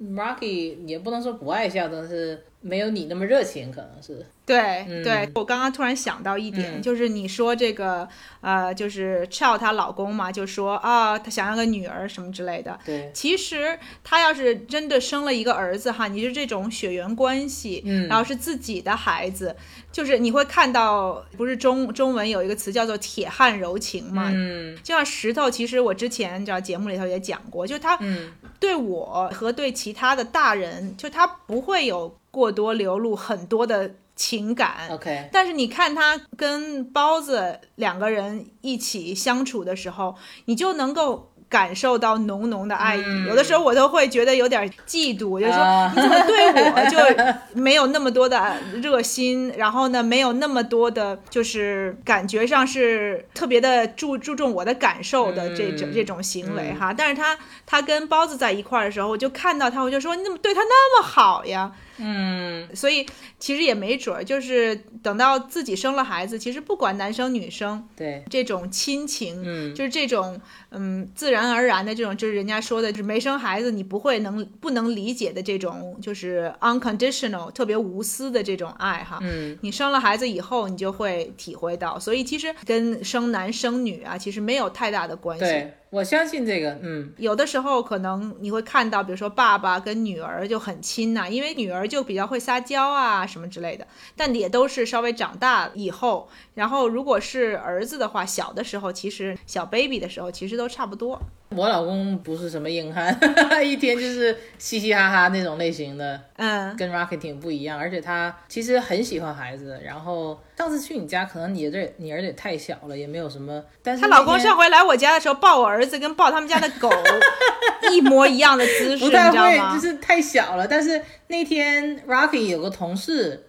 [0.00, 5.02] Rocky 也不能说不爱笑，但是没有你那么热情，可能是，对、嗯。
[5.04, 6.82] 对，我刚刚突然想到一点，嗯。
[6.82, 8.08] 就是你说这个
[8.40, 12.76] 呃，就是 Chow 她老公嘛，就说啊，她想要个女儿什么之类的。
[12.84, 18.08] 对，其实她要是真的生了一个儿子哈，你是这种血缘关系，嗯。
[18.08, 19.54] 然后是自己的孩子，
[19.92, 24.76] 就是你会看到，不是中中文有一个词叫做铁汉柔情嘛，嗯。
[24.82, 28.32] 就像石头，其实我之前知道节目里头也讲过，就他嗯。
[28.60, 34.88] 对我和对其他的大人，就他不会有过多流露很多的情感。
[34.90, 40.14] ，OK，但是你看他跟包子两个人一起相处的时候，
[40.44, 43.02] 你就能够感受到浓浓的爱意。
[43.04, 56.92] 嗯有的时候我都会觉得有点嫉妒，我就说、啊你怎么对我就没有那么多的热心，然后呢，没有那么多的，就是感觉上是特别的注注重我的感受的这种、嗯这种行为哈。
[56.92, 61.72] 但是他他跟包子在一块儿的时候，我就看到他，我就说你怎么对他那么好呀？
[61.98, 62.68] 嗯。
[62.74, 63.06] 所以
[63.38, 69.74] 其实也没准儿，就是等到自己生了孩子，其实不管男生女生，对，这种亲情，嗯。
[69.74, 70.40] 就是这种
[70.70, 79.18] 嗯自然而然的这种，就是人家说的，就是没生孩子你不会能不能理解的这种，就是 unconditional 特别无私的这种爱哈。
[79.22, 79.56] 嗯。
[79.62, 85.44] 你生了孩子以后，你就会体会到，所以其实跟生男生女啊，其实没有太大的关系。
[85.44, 93.86] 对，我相信这个，嗯有的时候可能你会看到，比如说爸爸跟女儿就很亲呐、因为女儿就比较会撒娇啊什么之类的，
[94.16, 96.28] 但也都是稍微长大以后。
[96.54, 101.18] 然后如果是儿子的话，小的时候其实小 baby 的时候其实都差不多。
[101.50, 103.18] 我老公不是什么硬汉，
[103.66, 109.80] 一天就是嘻嘻哈哈那种类型的，嗯，跟 Rocky 挺不一样，而且他其实很喜欢孩子。
[109.82, 113.62] 然后上次去你家，可能你这你儿子也太小了，也没有什么。
[113.80, 116.90] 但是她老公上回来我家的时候，抱我儿子跟抱他们家的狗
[117.92, 119.56] 一模一样的姿势，不太会？
[119.72, 120.66] 就是太小了。
[120.66, 123.46] 但是那天 Rocky 有个同事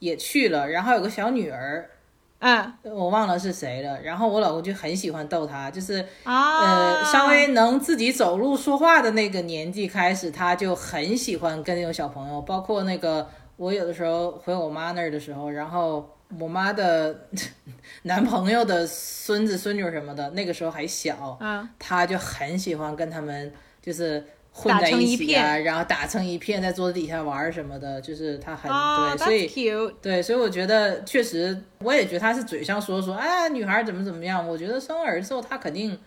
[0.00, 1.88] 也去了，然后有个小女儿，
[2.40, 3.98] 嗯我忘了是谁了。
[4.02, 16.06] 然后我老公就很喜欢逗她，就是啊，呃，稍微能自己走路说话的那个年纪开始，他就很喜欢跟那种小朋友，包括那个我有的时候回我妈那儿的时候，然后
[16.38, 17.26] 我妈的
[18.04, 23.52] 男朋友的孙子孙女什么的，那个时候还小，嗯他就很喜欢跟他们
[23.82, 29.92] 就是混在一起啊，然后打成一片，在桌子底下玩儿什么的，就是他很、啊对，所以。
[30.00, 34.46] 对，所以我觉得确实，我也觉得他是嘴上说说，哎，女孩怎么怎么样。
[34.46, 35.98] 我觉得生儿子之后，他肯定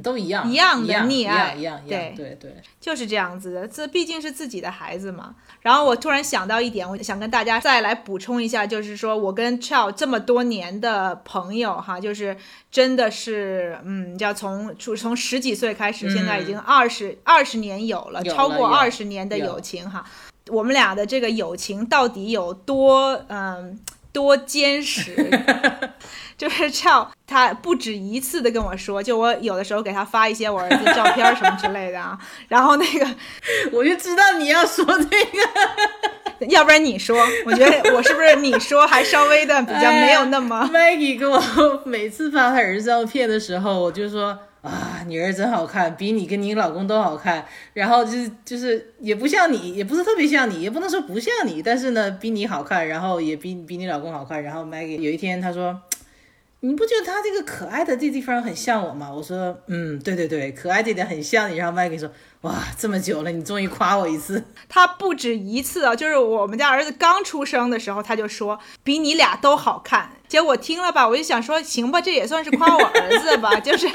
[0.00, 2.56] 都一样，一样的溺爱一样一样一样，对对。
[2.80, 5.34] 就是这样子的，这毕竟是自己的孩子嘛。
[5.60, 12.36] 然后我突然想到一点，我想跟大家再来补充一下，就是说我跟 Chow 这么多年的朋友哈，就是
[12.70, 20.04] 真的是，嗯，叫从从从十几岁开始，现在已经二十二十年有了，有了超过二十年的友情哈。
[20.48, 23.78] 我们俩的这个友情到底有多嗯
[24.10, 25.14] 多坚实？
[26.42, 32.18] 就是照他不止一次的跟我说，就我有的时候给他发一些我儿子照片什么之类的啊，
[32.48, 33.06] 然后那个
[33.70, 35.38] 我就知道你要说这个。
[36.50, 37.16] 要不然你说，
[37.46, 41.40] 我觉得我是不是你说还稍微的比较没有那么 Maggie 跟我
[41.84, 47.46] 每次发他儿子照片的时候，我就说啊，你儿子真好看，比你跟你老公都好看。
[47.74, 54.42] 然后就是就是也不像你，也不是特别像你，也不能说不像你，但是呢，比你好看，然后也比比你老公好看。
[54.42, 55.80] 然后 Maggie 有一天他说。
[56.64, 59.12] 你不觉得他这个可爱的这地方很像我吗？
[59.12, 61.56] 我说，嗯，对对对，可爱这点很像你。
[61.56, 62.08] 然后麦给你说，
[62.42, 64.44] 哇，这么久了，你终于夸我一次。
[64.68, 70.10] 他不止一次啊，就是我们家儿子刚出生的时候，他就说比你俩都好看。
[70.26, 73.86] 结果听了吧，我就想说，行吧，这也算是夸我儿子吧， 就是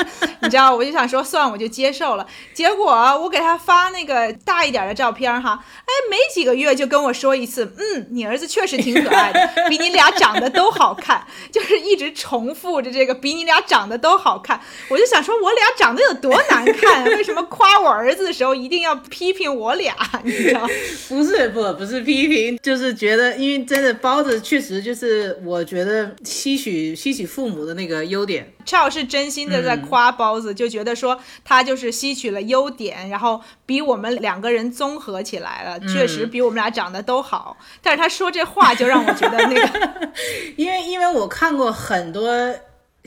[0.42, 2.28] 你知道，我就想说，算我就接受了。
[2.54, 14.62] 结果我给他发那个大一点的照片哈，哎，没几个月就跟我说一次，嗯，你儿子确实挺可爱的， 比你俩长得都好看，就是一直重复着这个比你俩长得都好看。
[14.90, 19.96] 我就想说，我俩长得有多难看，为什么夸我儿子的时候一定要批评我俩？
[20.24, 20.68] 你知道？
[21.10, 37.58] 不是不不是批评，就是觉得，因为真的包子确实就是，我觉得吸取吸取父母的那个优点，赵是真心的在夸包子，就觉得说他就是吸取了优点，然后比我们两个人综合起来了，确实比我们俩长得都好。
[37.82, 40.12] 但是他说这话就让我觉得那个
[40.56, 42.54] 因为因为我看过很多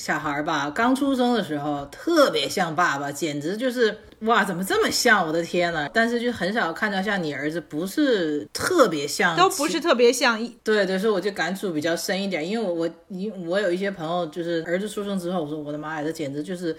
[0.00, 5.26] 小孩儿吧，刚出生的时候特别像爸爸，简直就是哇，怎么这么像？
[5.26, 5.86] 我的天呐！
[5.92, 10.56] 但是就很少看到像你儿子，不是特别像，都不是特别像一。
[10.64, 16.74] 对对，所以我就感触比较深一点，因为我我因我有一些朋友，就是儿子出生之后，我说我的妈呀，这简直就是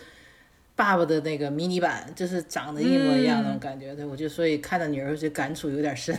[0.76, 3.94] 爸爸的那个迷你版，就是长得一模一样那种感觉。
[3.94, 6.18] 对我就所以看到女儿就感触有点深。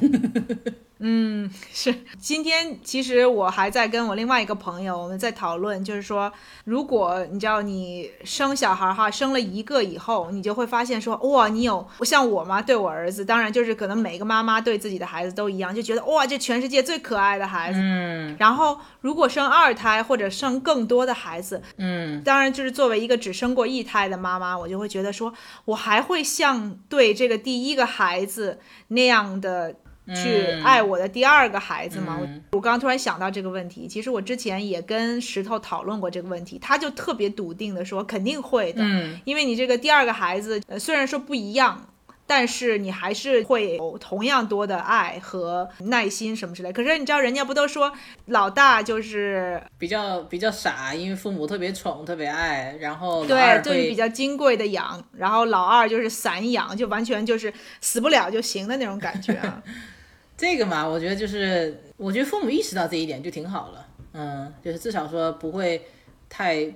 [1.73, 6.33] 是，今天其实我还在跟我另外一个朋友，我们在讨论，就是说，
[6.65, 17.79] 如果你知道你生小孩哈，生了一个以后，你就会发现说，哇，你有像我妈，对我儿子，当然就是可能每个妈妈对自己的孩子都一样，就觉得哇，这全世界最可爱的孩子。
[17.83, 18.37] 嗯。
[18.39, 22.23] 然后如果生二胎或者生更多的孩子，嗯。
[22.23, 25.33] 当然就是作为一个只生过一胎的妈妈，我就会觉得说，
[25.65, 29.75] 我还会像对这个第一个孩子那样的
[30.15, 32.19] 去爱我的第二个孩子吗？
[32.21, 41.87] 嗯我我刚刚突然想到这个问题，其实我之前也跟石头讨论过这个问题，他就特别笃定的说肯定会的，嗯因为你这个第二个孩子，呃，虽然说不一样。
[42.27, 46.73] 但是你还是会有同样多的爱和耐心什么之类。
[46.73, 47.93] 可是你知道，人家不都说
[48.27, 59.63] 老大就是比较比较傻，因为父母特别宠，特别爱，然后对对，二会就是比较金贵的养，然后老二就是散养，就完全就是死不了就行的那种感觉啊。
[60.35, 65.87] 这个嘛，我觉得就是，我觉得父母意识到这一点就挺好了，嗯，就是至少说不会
[66.29, 66.67] 太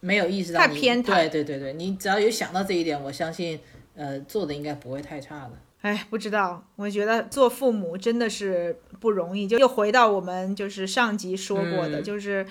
[0.00, 3.58] 没有意识到太你偏袒对对对对，你只要有想到这一点，我相信，
[3.96, 5.52] 呃，做的应该不会太差的。
[5.82, 9.46] 哎，不知道，我觉得做父母真的是不容易。
[9.46, 12.44] 就又回到我们就是上集说过的，嗯就是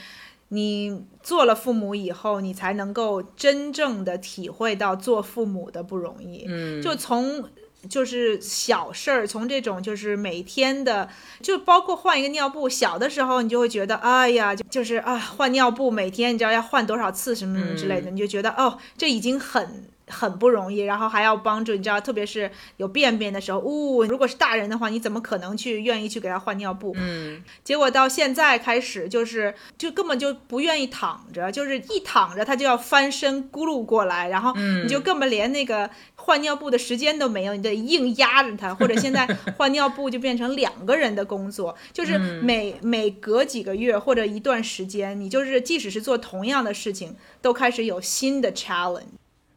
[0.49, 6.45] 你做了父母以后，你才能够真正的体会到做父母的不容易。
[6.47, 7.43] 嗯，就从
[7.89, 11.09] 就是小事儿，从这种就是每天的，
[11.41, 19.83] 就包括换一个尿布，小的时候你就会觉得，哎呀，就就是啊，换尿布每天你知道要换多少次什么什么之类的，你就觉得哦，这已经很。
[20.07, 26.93] 很不容易，然后还要帮助你知道，特别是有便便的时候，呜、如果是大人的话，你怎么可能去愿意去给他换尿布？
[26.95, 39.25] 嗯，结果到现在开始，就是就根本就不愿意躺着，就是一躺着他就要翻身咕噜过来，然后你就根本连那个换尿布的时间都没有，你得硬压着他，或者现在
[39.57, 49.01] 换尿布就变成两个人的工作，就是每每隔几个月或者一段时间，你就是即使是做同样的事情，都开始有新的 challenge。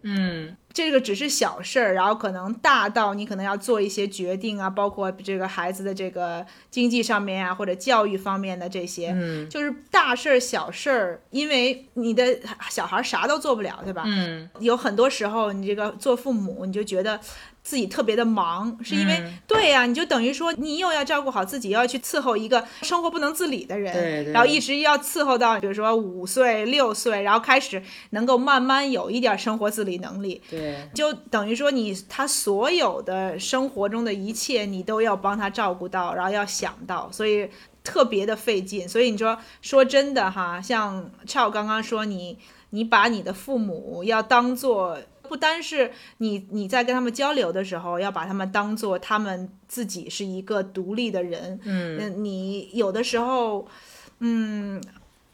[0.03, 12.39] 嗯这个只是小事儿，然后可能大到你可能要做一些决定啊，包括这个孩子的这个经济上面啊，或者教育方面的这些，嗯就是大事儿、小事儿，因为你的
[12.71, 14.05] 小孩啥都做不了，对吧？
[14.07, 17.19] 嗯有很多时候，你这个做父母，你就觉得
[17.69, 37.51] 自己特别的忙，是因为、嗯对呀、你就等于说你又要照顾好自己，又要去伺候一个生活不能自理的人，对对然后一直要伺候到比如说五岁六岁，然后开始能够慢慢有一点生活自理能力，对就等于说你他所有的生活中的一切，你都要帮他照顾到，然后要想到，所以
[37.85, 38.89] 特别的费劲。
[38.89, 42.39] 所以你说说真的哈，像俏刚刚说你
[42.71, 44.97] 你把你的父母要当做。
[45.29, 51.61] 不单是你你在跟他们交流的时候，要把他们当做他们自己是一个独立的人。
[51.65, 53.69] 嗯，你有的时候，
[54.21, 54.83] 嗯，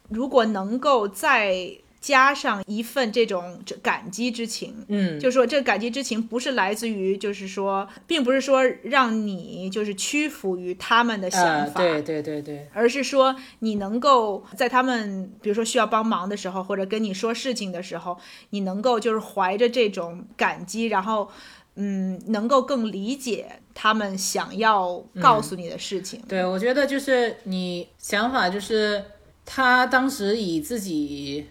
[0.09, 1.71] 如果能够再
[2.05, 18.19] 加上一份这种这感激之情，嗯，就说这感激之情不是来自于，就是说，并不是说让你就是屈服于他们的想呃，法，对对对对，而是说你能够在他们比如说需要帮忙的时候，或者跟你说事情的时候，
[18.51, 21.31] 你能够就是怀着这种感激，然后
[21.77, 26.21] 嗯，能够更理解他们想要告诉你的事情。
[26.29, 29.03] 对，我觉得就是你想法就是
[29.47, 31.47] 他当时以自己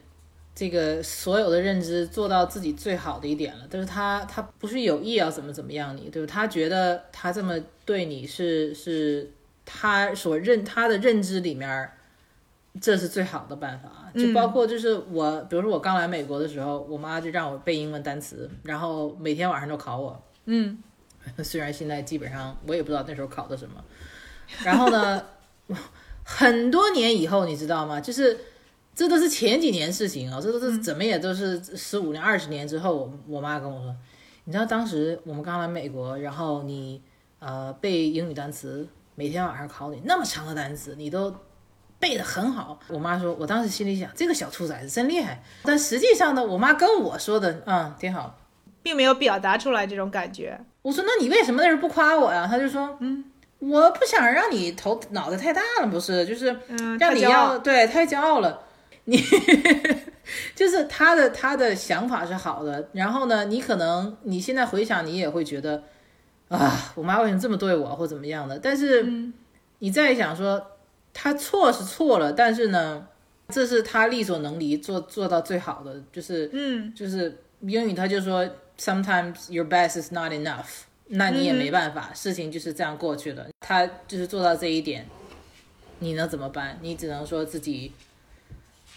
[0.56, 6.32] 这个所有的认知做到自己最好的一点了，但是他他不是有意要怎么怎么样你，对吧？
[6.32, 9.32] 他觉得他这么对你是是
[9.66, 11.89] 他所认他的认知里面。
[12.82, 20.20] 这是最好的办法，就包括就是我，比如说我刚来美国的时候，我妈就让我背英文单词，然后每天晚上都考我。
[20.45, 20.80] 嗯，
[21.43, 23.76] 虽然现在基本上我也不知道那时候考的什么。
[24.64, 25.24] 然后呢，
[26.24, 28.01] 很多年以后，你知道吗？
[28.01, 28.36] 就是
[28.95, 33.95] 这都是前几年事情啊，这都是怎么也都是十五年、二十年之后，我我妈跟我说，
[34.45, 37.01] 你知道当时我们刚来美国，然后你
[37.39, 41.33] 呃背英语单词，每天晚上考你那么长的单词，你都。
[41.99, 45.41] 背得很好，我妈说，我当时心里想，这个小兔崽子真厉害。
[45.63, 48.37] 但实际上呢，我妈跟我说的，嗯，挺好。
[48.81, 50.59] 并没有表达出来这种感觉。
[50.81, 52.45] 我说，那你为什么那时候不夸我呀？
[52.45, 53.23] 她就说，嗯，
[53.59, 58.61] 我不想让你头脑袋太大了，不是，就是嗯，让你要对太骄傲了，
[59.06, 59.22] 你
[60.56, 65.84] 就是他的他的想法是好的，然后呢，你可能你现在回想，你也会觉得
[66.47, 68.58] 啊，我妈为什么这么对我或怎么样的？
[68.60, 69.06] 但是
[69.80, 70.66] 你再想说，
[71.14, 73.06] 他错是错了，但是呢，
[73.49, 78.47] 这是他力所能及做做到最好的，就是嗯就是英语他就说
[78.78, 83.47] sometimes your best is not enough，那你也没办法，事情就是这样过去了。
[83.60, 85.06] 他就是做到这一点，
[85.99, 86.80] 你能怎么办？
[86.82, 87.91] 你只能说自己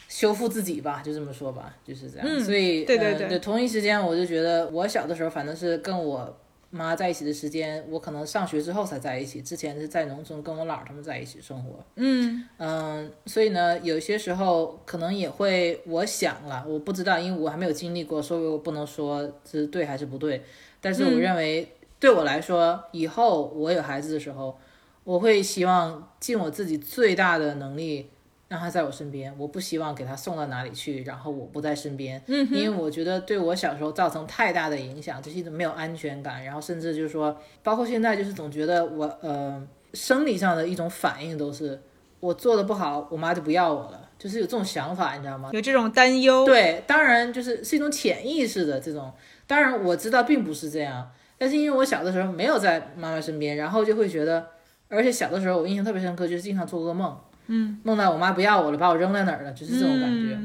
[0.09, 2.27] 修复自己吧，就这么说吧，就是这样。
[2.29, 6.37] 嗯所以对对对同一时间我就觉得我小的时候反正是跟我。
[6.69, 11.79] 妈在一起的时间，我可能上学之后才在一起，之前是在农村跟我姥儿他们在一起生活。
[11.95, 20.43] 嗯嗯，所以呢，有些时候可能也会，我想了，我不知道，因为我还没有经历过，所以我不能说是对还是不对。
[20.81, 24.59] 但是我认为，对我来说，以后我有孩子的时候，
[25.05, 28.11] 我会希望尽我自己最大的能力，
[28.49, 29.35] 让他在我身边。
[29.39, 41.81] 我不希望给他送到哪里去，然后我不在身边，嗯因为我觉得对我小时候造成太大的影响，就是一种没有安全感，然后甚至就是说，包括现在就是总觉得我呃生理上的一种反应都是。
[42.19, 45.51] 我做的不好，我妈就不要我了，就是有这种想法，你知道吗？
[45.53, 46.47] 有这种担忧。
[46.47, 49.13] 对，当然就是是一种潜意识的这种。
[49.47, 54.45] 当然我知道并不是这样，但是因为我小的时候没有在妈妈身边，然后就会觉得，
[54.89, 57.17] 而且小的时候我印象特别深刻，就是经常做噩梦，
[57.49, 60.39] 嗯，梦到我妈不要我了，把我扔在哪儿了，就是这种感觉。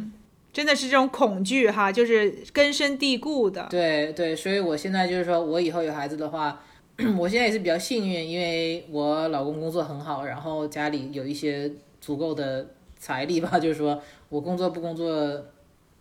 [0.53, 3.67] 真的是这种恐惧哈，就是根深蒂固的。
[3.69, 6.61] 对对，所以我现在就是说，我以后有孩子的话，
[7.17, 11.71] 我现在也是比较幸运，因为我老公工作很好，然后家里有一些
[12.01, 15.09] 足够的财力吧，就是说我工作不工作，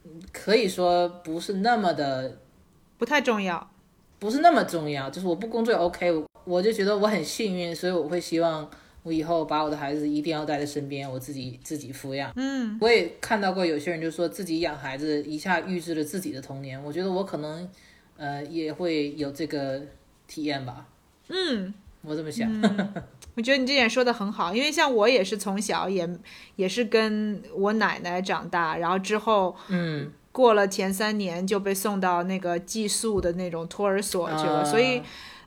[0.05, 2.37] 嗯可以说不是那么的
[2.99, 3.71] 不太重要。
[4.19, 8.69] 不是那么重要，就是我不工作也 OK，我我就觉得我很幸运，所以我会希望
[9.03, 12.33] 我以后把我的孩子一定要带在身边，我自己自己抚养。
[12.37, 17.69] 嗯，我也看到过有些人就说自己养孩子一下预知了自己的童年，我觉得我可能
[18.17, 19.81] 呃也会有这个
[20.27, 20.87] 体验吧，
[21.29, 21.73] 嗯，
[22.03, 22.51] 我这么想。
[23.37, 26.07] 我觉得你这点说的很好，因为像我也是从小也
[26.57, 35.01] 也是跟我奶奶长大，然后之后嗯，过了前三年就被送到那个寄宿的那种托儿所去了，啊所以，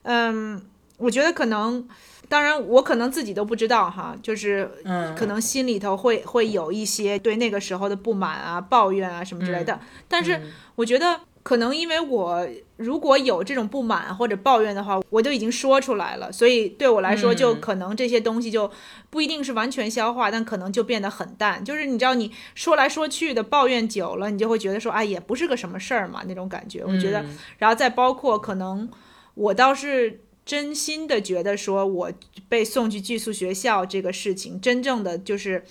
[0.04, 0.60] 嗯，
[0.98, 1.88] 我觉得可能，
[2.34, 10.42] 当然我可能自己都不知道哈，就是嗯可能心里头会会有一些对那个时候的不满啊、抱怨啊什么之类的，但是
[10.74, 11.20] 我觉得。
[11.44, 18.72] 可能因为我如果有这种不满或者抱怨的话，我就已经说出来了，所以对我来说，就嗯可能这些东西就
[19.10, 21.62] 不一定是完全消化，但可能就变得很淡。
[21.66, 26.82] 就是你知道，你说来说去的抱怨久了，你就会觉得说，哎，也不是个什么事儿嘛，那种感觉。
[26.86, 28.90] 我觉得，嗯然后再包括可能
[29.34, 32.12] 我倒是真心的觉得说，我
[32.48, 35.64] 被送去寄宿学校这个事情，真正的就是。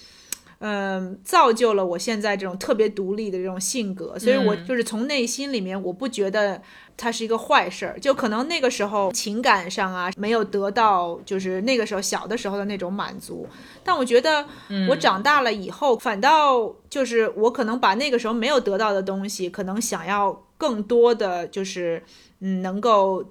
[0.65, 6.63] 嗯，造就了我现在这种特别独立的这种性格，所以我就是从内心里面，我不觉得
[6.97, 7.99] 它是一个坏事儿。
[7.99, 13.45] 就可能那个时候情感上啊，没有得到就是那个时候小的时候的那种满足，
[13.83, 14.47] 但我觉得
[14.89, 22.01] 我长大了以后，反倒就是我可能把那个时候没有得到的东西，可能想要更多的就是
[22.39, 23.25] 嗯，能够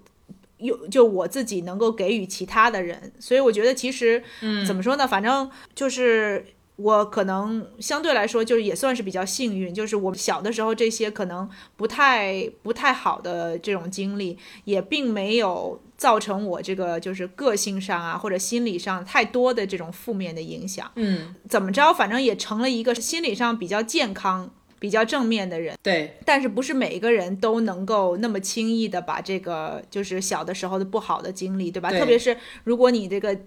[0.62, 6.46] 有就我自己能够给予其他的人，所以我觉得其实嗯，怎么说呢，反正就是。
[6.78, 20.90] 我可能相对来说就是也算是比较幸运，就是我小的时候这些可能不太不太好的这种经历，也并没有造成我这个就是个性上啊或者心理上太多的这种负面的影响。
[20.96, 24.52] 嗯，怎么着，反正也成了一个心理上比较健康、
[24.82, 25.78] 比较正面的人。
[25.84, 31.92] 对，但是不是每一个人都能够那么轻易的把这个就是小的时候的不好的经历，对吧？
[31.92, 33.38] 对特别是如果你这个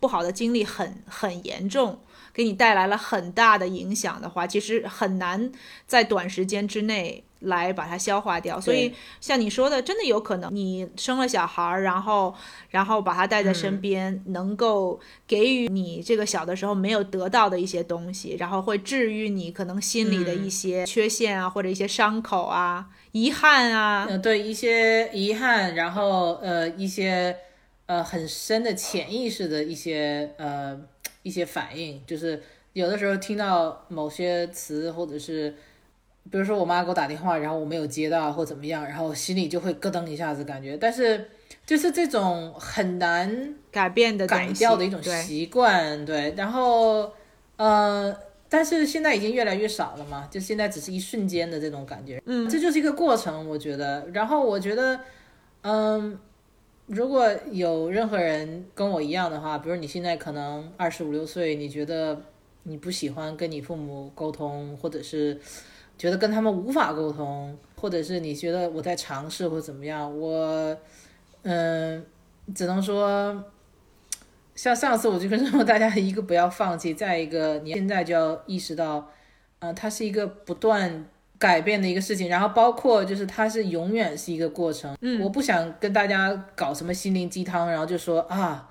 [0.00, 2.00] 不好的经历很很严重。
[2.34, 5.52] 给你带来了很大的影响的话，其实很难
[5.86, 8.60] 在短时间之内来把它消化掉。
[8.60, 12.34] 所以像你说的，真的有可能你生了小孩儿，然后
[12.70, 24.06] 然后把他带在身边，能够给予你这个小的时候没有得到的一些东西，然后会治愈你可能心里的一些缺陷啊，或者一些伤口啊、遗憾啊。
[24.08, 27.36] 呃，对一些遗憾，然后呃一些
[27.86, 30.80] 呃很深的潜意识的一些呃。
[31.22, 32.42] 一些反应，就是
[32.72, 35.54] 有的时候听到某些词，或者是
[36.30, 40.76] 比如说我妈给我打电话，然后我没有接到或怎么样，然后心里就会咯噔一下子感觉。
[40.76, 41.28] 但是
[41.64, 46.34] 就是这种很难改变的改掉的一种习惯，对。
[46.36, 47.12] 然后
[47.56, 48.16] 呃，
[48.48, 54.06] 但是现在已经越来越少了嘛，就现在只是一瞬间的这种感觉，嗯，这就是一个过程，我觉得。
[54.12, 55.00] 然后我觉得，
[55.62, 56.18] 嗯。
[56.86, 62.20] 如果有任何人跟我一样的话，比如你现在可能二十五六岁，你觉得
[62.64, 65.40] 你不喜欢跟你父母沟通，或者是
[65.96, 70.76] 觉得跟他们无法沟通，或者是你觉得我在尝试或怎么样，我
[71.42, 72.04] 嗯，
[72.54, 73.42] 只能说，
[74.54, 79.08] 像上次我就跟说大家一个不要放弃，再一个你现在就要意识到，
[79.60, 81.06] 嗯，它是一个不断。
[81.42, 84.96] 改变的一个事情，然后包括就是它是永远是一个过程。
[85.00, 88.68] 嗯，我不想跟大家搞什么心灵鸡汤，然后就说啊，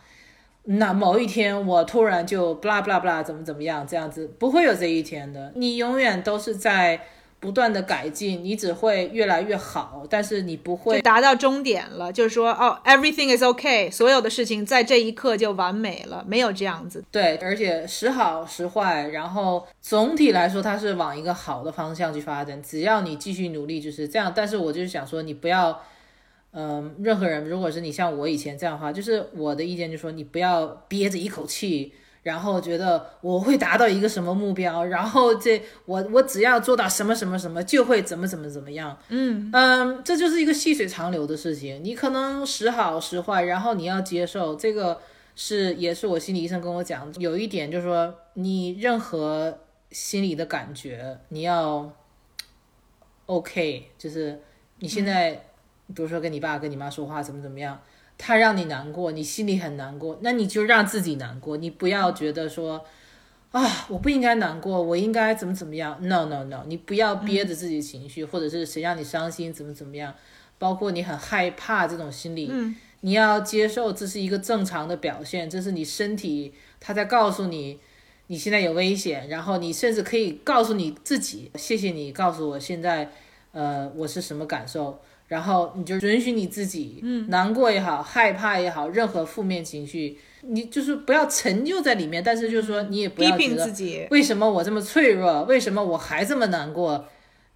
[0.63, 5.51] 那某一天我突然就不啦不啦不啦怎么怎么样这样子，不会有这一天的。
[5.55, 7.01] 你永远都是在。
[7.41, 12.13] 不断的改进，你只会越来越好，但是你不会达到终点了。
[12.13, 17.03] 就是说，哦，everything is okay，所有的事情在这一刻就完美了，没有这样子。
[17.11, 22.61] 对，而且时好时坏，然后总体来说它是往一个好的方向去发展。
[22.61, 24.31] 只要你继续努力，就是这样。
[24.35, 25.81] 但是我就是想说，你不要，
[26.53, 31.93] 嗯，任何人，如果是你像我以前这样的话，就是我的意见就是说，你不要憋着一口气。
[32.23, 41.83] 然后觉得我会达到一个什么目标，然后这我我只要做到什么什么什么就会怎么怎么怎么样，嗯嗯，这就是一个细水长流的事情。
[41.83, 45.01] 你可能时好时坏，然后你要接受这个
[45.35, 49.57] 是也是我心理医生跟我讲，有一点就是说你任何
[49.89, 51.91] 心理的感觉你要
[53.25, 54.39] OK，就是
[54.77, 55.31] 你现在
[55.95, 57.81] 比如说跟你爸跟你妈说话怎么怎么样。
[58.23, 62.85] 他让你难过，你心里很难过，那你就让自己难过，你不要觉得说，
[63.51, 70.13] 啊，我不应该难过，我应该怎么怎么样？No No No，你不要憋着自己情绪，或者是谁让你伤心，怎么怎么样？
[70.59, 72.51] 包括你很害怕这种心理，
[72.99, 77.79] 你要接受这是一个正常的表现，这是你身体他在告诉你
[78.27, 83.09] 你现在有危险，然后你甚至可以告诉你自己，谢谢你告诉我现在，
[83.51, 85.01] 呃，我是什么感受。
[85.31, 92.21] 然后你就允许你自己，嗯，难过也好，害怕也好，任何负面情绪，你就是不要陈就在里面。
[92.21, 95.43] 但是就是说，你也不要批评自己，为什么我这么脆弱？
[95.43, 97.07] 为什么我还这么难过？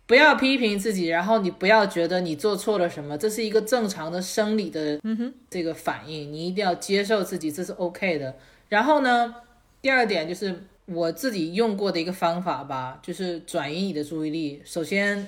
[0.08, 8.34] 不要批评自己，然后你不要觉得你做错了什么，这是一个正常的生理的，嗯哼，这个反应，你一定要接受自己，这是 OK 的。
[8.70, 9.36] 然后呢，
[9.82, 14.62] 第二点就是我自己用过的一个方法吧，就是转移你的注意力。
[14.64, 15.28] 首先。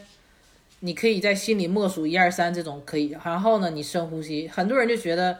[0.80, 3.18] 你可以在心里默数一二三，这种可以。
[3.24, 4.48] 然后呢，你深呼吸。
[4.48, 5.40] 很多人就觉得，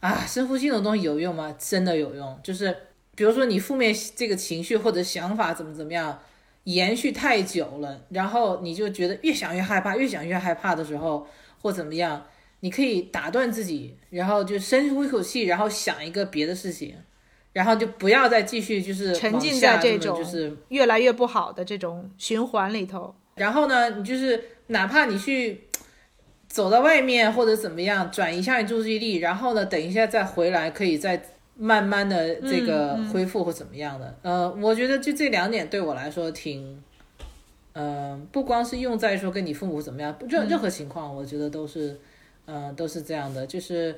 [0.00, 1.54] 啊，深呼吸这种东西有用吗？
[1.58, 2.38] 真的有用。
[2.42, 2.76] 就是
[3.14, 6.18] 比如说你负面这个情绪或者想法怎么怎么样，
[6.64, 11.26] 延续太久了，然后你就觉得越想越害怕，越想越害怕的时候，
[11.60, 12.26] 或怎么样，
[12.60, 16.96] 你可以打断自己，然后就深呼一口气，然后想一个别的事情，
[17.52, 23.14] 然后就不要再继续就是沉浸在这种就是越来越不好的这种循环里头。
[23.34, 25.62] 然后呢，你就是哪怕你去
[26.48, 31.22] 走到外面或者怎么样，转移一下你注意力，然后呢，等一下再回来，可以再
[31.56, 34.14] 慢慢的这个恢复或怎么样的。
[34.22, 36.82] 呃，我觉得就这两点对我来说挺，
[37.72, 41.98] 嗯，不光是用在说跟你父母怎么样，任任何情况，我觉得都是，
[42.46, 43.46] 嗯，都是这样的。
[43.46, 43.96] 就是，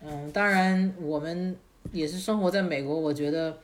[0.00, 1.56] 嗯，当然我们
[1.92, 3.56] 也是生活在美国，我觉得。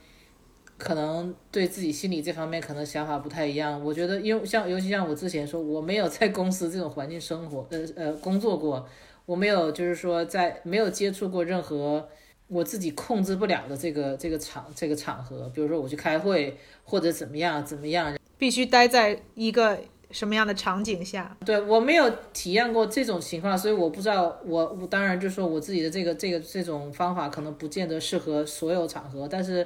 [0.82, 3.80] 可能对自己心理这方面可能想法不太一样。
[3.84, 8.84] 我觉得，因为像尤其像我之前说，我没有在公司这种环境生活，呃呃工作过，
[9.24, 12.08] 我没有就是说在没有接触过任何
[12.48, 19.78] 我自己控制不了的这个这个场这个场合，比如说我去开会或者怎么样怎么样，必须待在一个
[20.10, 21.36] 什么样的场景下？
[21.46, 24.36] 对我没有体验过这种情况，所以我不知道。
[24.44, 29.64] 我我当然就说我自己的这个这个这种方法可能不见得适合所有场合，但是。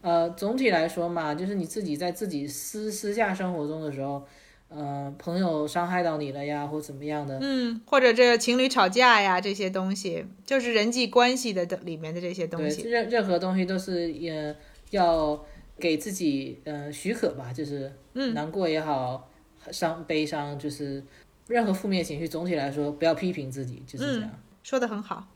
[0.00, 4.24] 呃，总体来说嘛，就是你自己在自己私私下生活中的时候，
[4.68, 14.54] 呃，朋友伤害到你了呀，或怎么样的，嗯，或者这个情侣吵架呀，这些东西，就是人际关系的的里面的这些东西，任任何东西都是也
[14.90, 15.44] 要
[15.78, 19.28] 给自己呃许可吧，就是嗯，难过也好，
[19.72, 21.02] 伤悲伤，就是
[21.48, 24.30] 任何负面情绪，总体来说不要批评自己，就是这样，
[24.62, 25.26] 说的很好，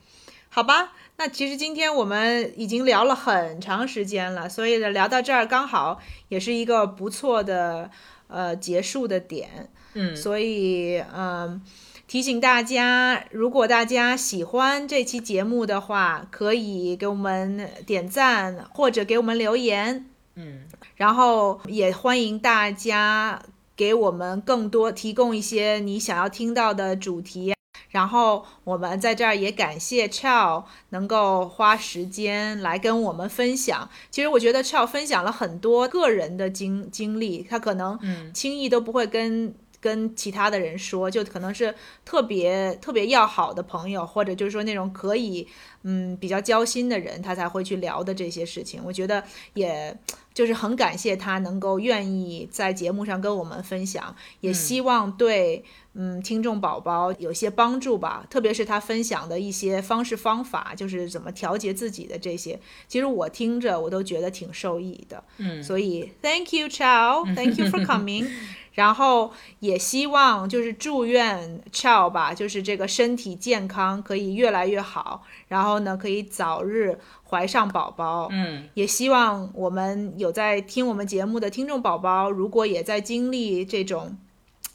[0.55, 0.93] 好吧。
[1.17, 5.99] 那其实今天我们已经聊了很长时间了，所以呢，聊到这儿刚好
[6.29, 7.91] 也是一个不错的
[8.29, 9.71] 呃结束的点。
[9.95, 11.63] 嗯，所以嗯，
[12.07, 20.05] 提醒大家，如果大家喜欢这期节目的话，可以给我们点赞或者给我们留言。
[20.35, 20.65] 嗯，
[20.97, 23.43] 然后也欢迎大家
[23.75, 27.55] 给我们更多提供一些你想要听到的主题。
[27.93, 33.89] 然后我们在这儿也感谢 Chow 能够花时间来跟我们分享。
[34.11, 37.99] 其实我觉得 Chow 分享了很多个人的经经历，他可能
[38.35, 41.75] 轻易都不会跟跟其他的人说，就可能是
[42.05, 45.47] 特别特别要好的朋友，或者就是说那种可以
[45.83, 48.81] 嗯比较交心的人，他才会去聊的这些事情。
[48.85, 49.23] 我觉得
[49.55, 49.95] 也
[50.33, 55.65] 就是很感谢他能够愿意在节目上跟我们分享，也希望对。
[55.95, 62.59] 嗯，听众宝宝有些帮助吧，特别是他分享的一些方式方法，就是怎么调节自己的这些，
[62.89, 65.23] 其实我听着我都觉得挺受益的。
[65.37, 68.27] 嗯，所以 Thank you, Chow，Thank you for coming。
[68.73, 76.99] 然后也希望就是祝愿 Chow 吧，就是这个身体健康可以越来越好，然后呢可以早日
[77.29, 78.29] 怀上宝宝。
[78.31, 84.17] 嗯，也希望我们有在听我们节目的听众宝宝，如果也在经历这种。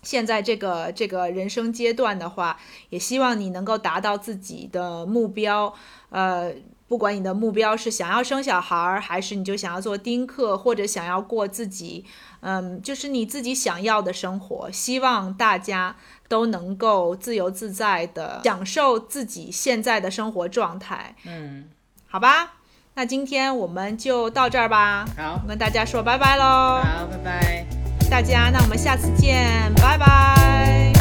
[0.04, 2.58] 现在这个这个人生阶段的话，
[2.89, 5.74] 也希望你能够达到自己的目标。
[6.10, 6.54] 呃，
[6.88, 12.06] 不管你的目标是想要生小孩儿，还是你就想要做丁克，或者想要过自己，
[12.40, 14.72] 嗯，就是你自己想要的生活。
[14.72, 15.96] 希望大家
[16.28, 21.16] 都能够自由自在的享受自己现在的生活状态。
[21.26, 21.66] 嗯，
[22.08, 22.54] 好吧，
[22.94, 25.06] 那今天我们就到这儿吧。
[25.18, 26.44] 好，跟大家说拜拜喽。
[26.82, 27.66] 好，拜拜。
[28.10, 30.97] 大家，那我们下次见，拜拜。